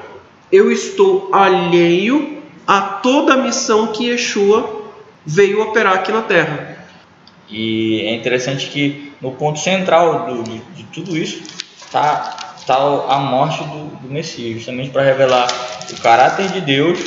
[0.53, 4.83] eu estou alheio a toda a missão que Yeshua
[5.25, 6.85] veio operar aqui na Terra.
[7.49, 11.43] E é interessante que no ponto central do- de, de tudo isso
[11.79, 15.49] está tá a morte do, do Messias, justamente para revelar
[15.91, 17.01] o caráter de Deus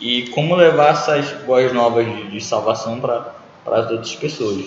[0.00, 3.34] e como levar essas boas novas de, de salvação para
[3.66, 4.66] as outras pessoas.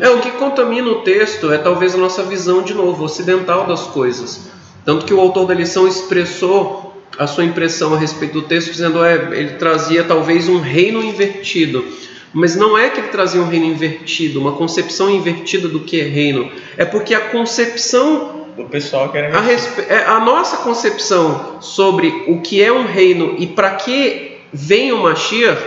[0.00, 3.82] É o que contamina o texto é talvez a nossa visão de novo ocidental das
[3.82, 4.48] coisas.
[4.82, 9.04] Tanto que o autor da lição expressou a sua impressão a respeito do texto dizendo
[9.04, 11.84] é, ele trazia talvez um reino invertido.
[12.32, 16.04] Mas não é que ele trazia um reino invertido, uma concepção invertida do que é
[16.04, 16.50] reino.
[16.78, 22.72] É porque a concepção Pessoal a, respe- é, a nossa concepção sobre o que é
[22.72, 25.60] um reino e para que vem o Mashiach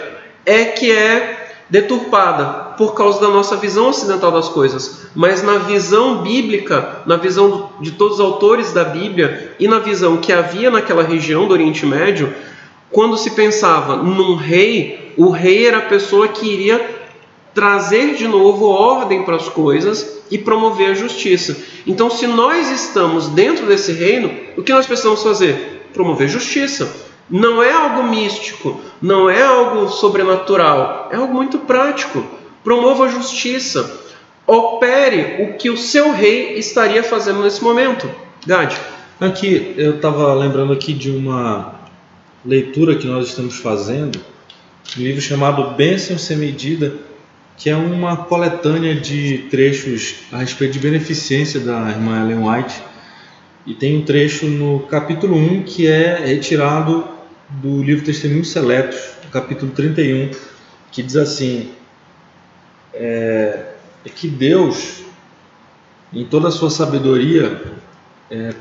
[0.45, 5.07] é que é deturpada por causa da nossa visão ocidental das coisas.
[5.13, 10.17] Mas na visão bíblica, na visão de todos os autores da Bíblia e na visão
[10.17, 12.33] que havia naquela região do Oriente Médio,
[12.89, 16.96] quando se pensava num rei, o rei era a pessoa que iria
[17.58, 21.58] trazer de novo ordem para as coisas e promover a justiça.
[21.88, 25.89] Então, se nós estamos dentro desse reino, o que nós precisamos fazer?
[25.91, 26.88] Promover justiça.
[27.28, 32.24] Não é algo místico, não é algo sobrenatural, é algo muito prático.
[32.64, 34.01] Promova a justiça.
[34.45, 38.08] Opere o que o seu rei estaria fazendo nesse momento.
[38.45, 38.78] Gade.
[39.20, 41.74] Aqui, eu estava lembrando aqui de uma
[42.45, 44.20] leitura que nós estamos fazendo,
[44.95, 47.07] um livro chamado Bênção Sem Medida,
[47.58, 52.82] que é uma coletânea de trechos a respeito de beneficência da irmã Ellen White.
[53.66, 57.05] E tem um trecho no capítulo 1 que é retirado
[57.49, 58.99] do livro Testemunhos Seletos,
[59.32, 60.32] capítulo 31,
[60.91, 61.72] que diz assim:
[62.93, 63.72] é,
[64.05, 65.01] é que Deus,
[66.14, 67.62] em toda a sua sabedoria,
[68.30, 68.53] é,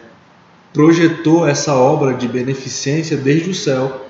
[0.73, 4.07] projetou essa obra de beneficência desde o céu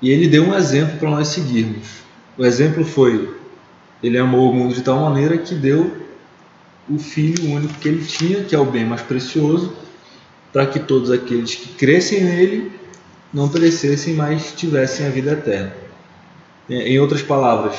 [0.00, 1.88] e ele deu um exemplo para nós seguirmos.
[2.36, 3.37] O exemplo foi:
[4.02, 6.08] ele amou o mundo de tal maneira que deu
[6.88, 9.72] o filho único que ele tinha, que é o bem mais precioso,
[10.52, 12.72] para que todos aqueles que crescem nele
[13.32, 15.72] não perecessem, mas tivessem a vida eterna.
[16.68, 17.76] É, Em outras palavras,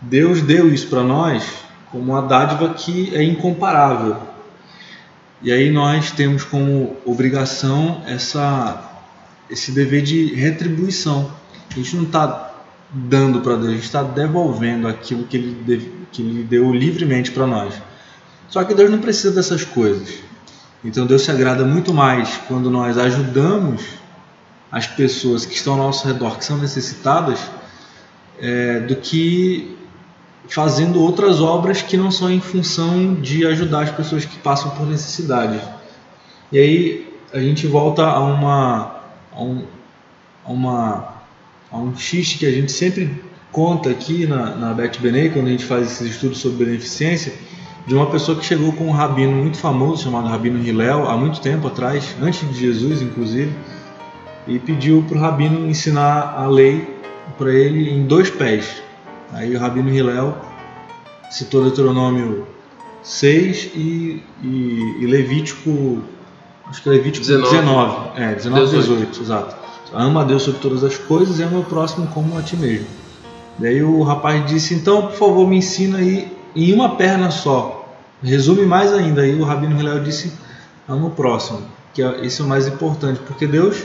[0.00, 1.44] Deus deu isso para nós
[1.90, 4.16] como uma dádiva que é incomparável.
[5.42, 8.90] E aí nós temos como obrigação essa,
[9.50, 11.30] esse dever de retribuição.
[11.70, 12.51] A gente não está
[12.92, 17.46] dando para Deus, a gente está devolvendo aquilo que ele, que ele deu livremente para
[17.46, 17.74] nós.
[18.48, 20.14] Só que Deus não precisa dessas coisas.
[20.84, 23.82] Então Deus se agrada muito mais quando nós ajudamos
[24.70, 27.40] as pessoas que estão ao nosso redor, que são necessitadas,
[28.40, 29.76] é, do que
[30.48, 34.86] fazendo outras obras que não são em função de ajudar as pessoas que passam por
[34.86, 35.60] necessidade.
[36.50, 38.96] E aí a gente volta a uma
[39.34, 39.64] a um,
[40.44, 41.21] a uma
[41.72, 43.10] a um xiste que a gente sempre
[43.50, 47.32] conta aqui na, na Bet Benei, quando a gente faz esses estudos sobre beneficência,
[47.86, 51.40] de uma pessoa que chegou com um rabino muito famoso chamado Rabino Hillel há muito
[51.40, 53.52] tempo atrás, antes de Jesus inclusive,
[54.46, 56.86] e pediu para o rabino ensinar a lei
[57.38, 58.82] para ele em dois pés.
[59.32, 60.36] Aí o Rabino Hillel
[61.30, 62.46] citou Deuteronômio
[63.02, 66.02] 6 e, e, e Levítico,
[66.66, 67.56] acho que Levítico 19.
[67.56, 68.96] 19, é, 19 18.
[68.96, 69.56] 18, exato.
[69.94, 72.86] Ama a Deus sobre todas as coisas e ama o próximo como a ti mesmo.
[73.58, 77.78] Daí o rapaz disse: Então, por favor, me ensina aí em uma perna só.
[78.22, 79.22] Resume mais ainda.
[79.22, 80.32] Aí o Rabino Hillel disse:
[80.88, 81.62] Ama o próximo,
[81.92, 83.84] que é, esse é o mais importante, porque Deus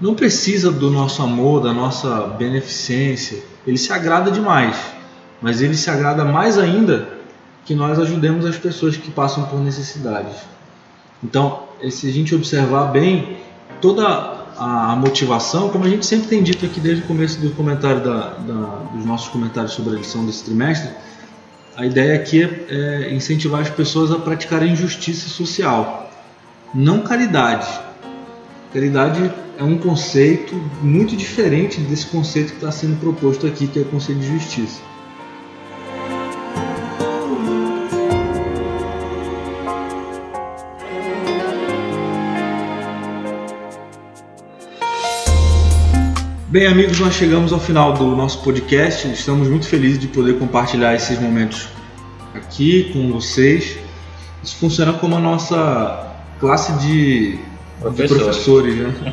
[0.00, 3.42] não precisa do nosso amor, da nossa beneficência.
[3.66, 4.76] Ele se agrada demais,
[5.40, 7.08] mas ele se agrada mais ainda
[7.64, 10.36] que nós ajudemos as pessoas que passam por necessidades.
[11.22, 13.36] Então, se a gente observar bem,
[13.80, 18.04] toda a motivação, como a gente sempre tem dito aqui desde o começo do comentário
[18.04, 20.90] da, da, dos nossos comentários sobre a lição desse trimestre,
[21.74, 26.12] a ideia aqui é, é incentivar as pessoas a praticarem justiça social,
[26.74, 27.66] não caridade.
[28.70, 33.82] Caridade é um conceito muito diferente desse conceito que está sendo proposto aqui, que é
[33.82, 34.89] o conceito de justiça.
[46.50, 49.06] Bem, amigos, nós chegamos ao final do nosso podcast.
[49.06, 51.68] Estamos muito felizes de poder compartilhar esses momentos
[52.34, 53.78] aqui com vocês.
[54.42, 57.38] Isso funciona como a nossa classe de
[57.78, 59.12] professores, de professores né?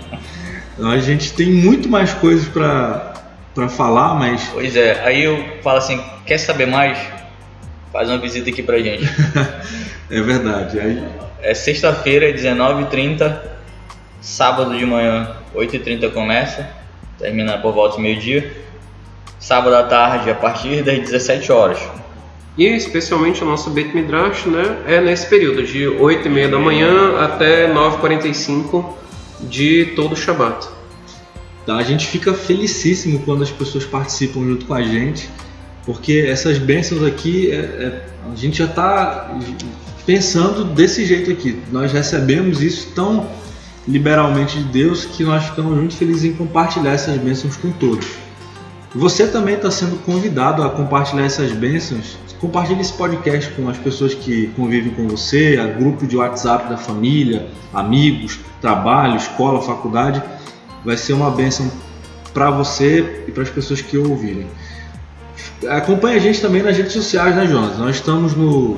[0.81, 4.49] a gente tem muito mais coisas para falar, mas.
[4.51, 6.97] Pois é, aí eu falo assim: quer saber mais?
[7.93, 9.07] Faz uma visita aqui pra gente.
[10.09, 10.79] é verdade.
[10.79, 11.03] Aí...
[11.43, 13.41] É sexta-feira, 19h30,
[14.21, 16.76] sábado de manhã, 8h30 começa
[17.18, 18.51] termina por volta do meio-dia.
[19.39, 21.80] Sábado à tarde, a partir das 17 horas.
[22.57, 26.57] E especialmente o nosso Beit Midrash né, é nesse período, de 8 e meia da
[26.57, 28.84] manhã até 9h45
[29.41, 30.68] de todo o Shabat.
[31.68, 35.30] Tá, a gente fica felicíssimo quando as pessoas participam junto com a gente,
[35.86, 38.01] porque essas bênçãos aqui, é, é,
[38.32, 39.38] a gente já está
[40.05, 41.61] pensando desse jeito aqui.
[41.72, 43.28] Nós recebemos isso tão
[43.88, 48.05] liberalmente de Deus que nós ficamos muito felizes em compartilhar essas bênçãos com todos.
[48.93, 52.17] Você também está sendo convidado a compartilhar essas bênçãos.
[52.39, 56.77] Compartilhe esse podcast com as pessoas que convivem com você, a grupo de WhatsApp da
[56.77, 60.21] família, amigos, trabalho, escola, faculdade.
[60.85, 61.71] Vai ser uma bênção
[62.33, 64.47] para você e para as pessoas que ouvirem.
[65.69, 67.77] Acompanhe a gente também nas redes sociais, né, Jonas?
[67.77, 68.77] Nós estamos no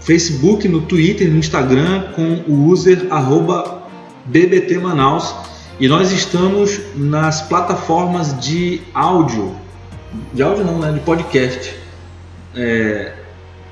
[0.00, 3.81] Facebook, no Twitter, no Instagram com o user arroba
[4.24, 5.34] BBT Manaus
[5.80, 9.54] e nós estamos nas plataformas de áudio,
[10.32, 11.74] de áudio não, né, de podcast.
[12.54, 13.12] É,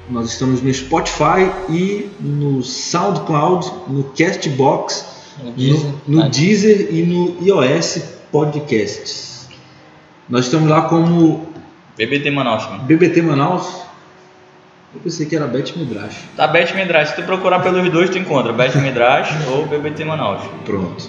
[0.08, 5.06] nós estamos no Spotify e no SoundCloud, no Castbox,
[5.42, 9.48] no Deezer, no, no Deezer e no iOS Podcasts.
[10.28, 11.48] Nós estamos lá como
[11.96, 12.68] BBT Manaus.
[12.70, 12.80] Né?
[12.86, 13.89] BBT Manaus.
[14.92, 16.16] Eu pensei que era Bet Midrash.
[16.36, 17.10] Tá Bet Midrash.
[17.10, 20.42] Se tu procurar pelos dois, tu encontra Bet Midrash ou BBT Manaus.
[20.64, 21.08] Pronto.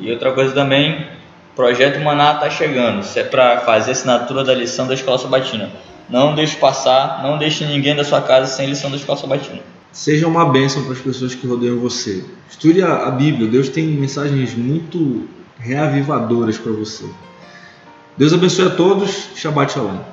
[0.00, 1.06] E outra coisa também,
[1.56, 3.00] Projeto Maná tá chegando.
[3.00, 5.70] Isso é para fazer assinatura da lição da Escola Sabatina.
[6.10, 9.60] Não deixe passar, não deixe ninguém da sua casa sem lição da Escola Sabatina.
[9.92, 12.24] Seja uma bênção para as pessoas que rodeiam você.
[12.50, 13.48] Estude a Bíblia.
[13.48, 15.26] Deus tem mensagens muito
[15.58, 17.04] reavivadoras para você.
[18.16, 19.28] Deus abençoe a todos.
[19.34, 20.11] Shabbat Shalom.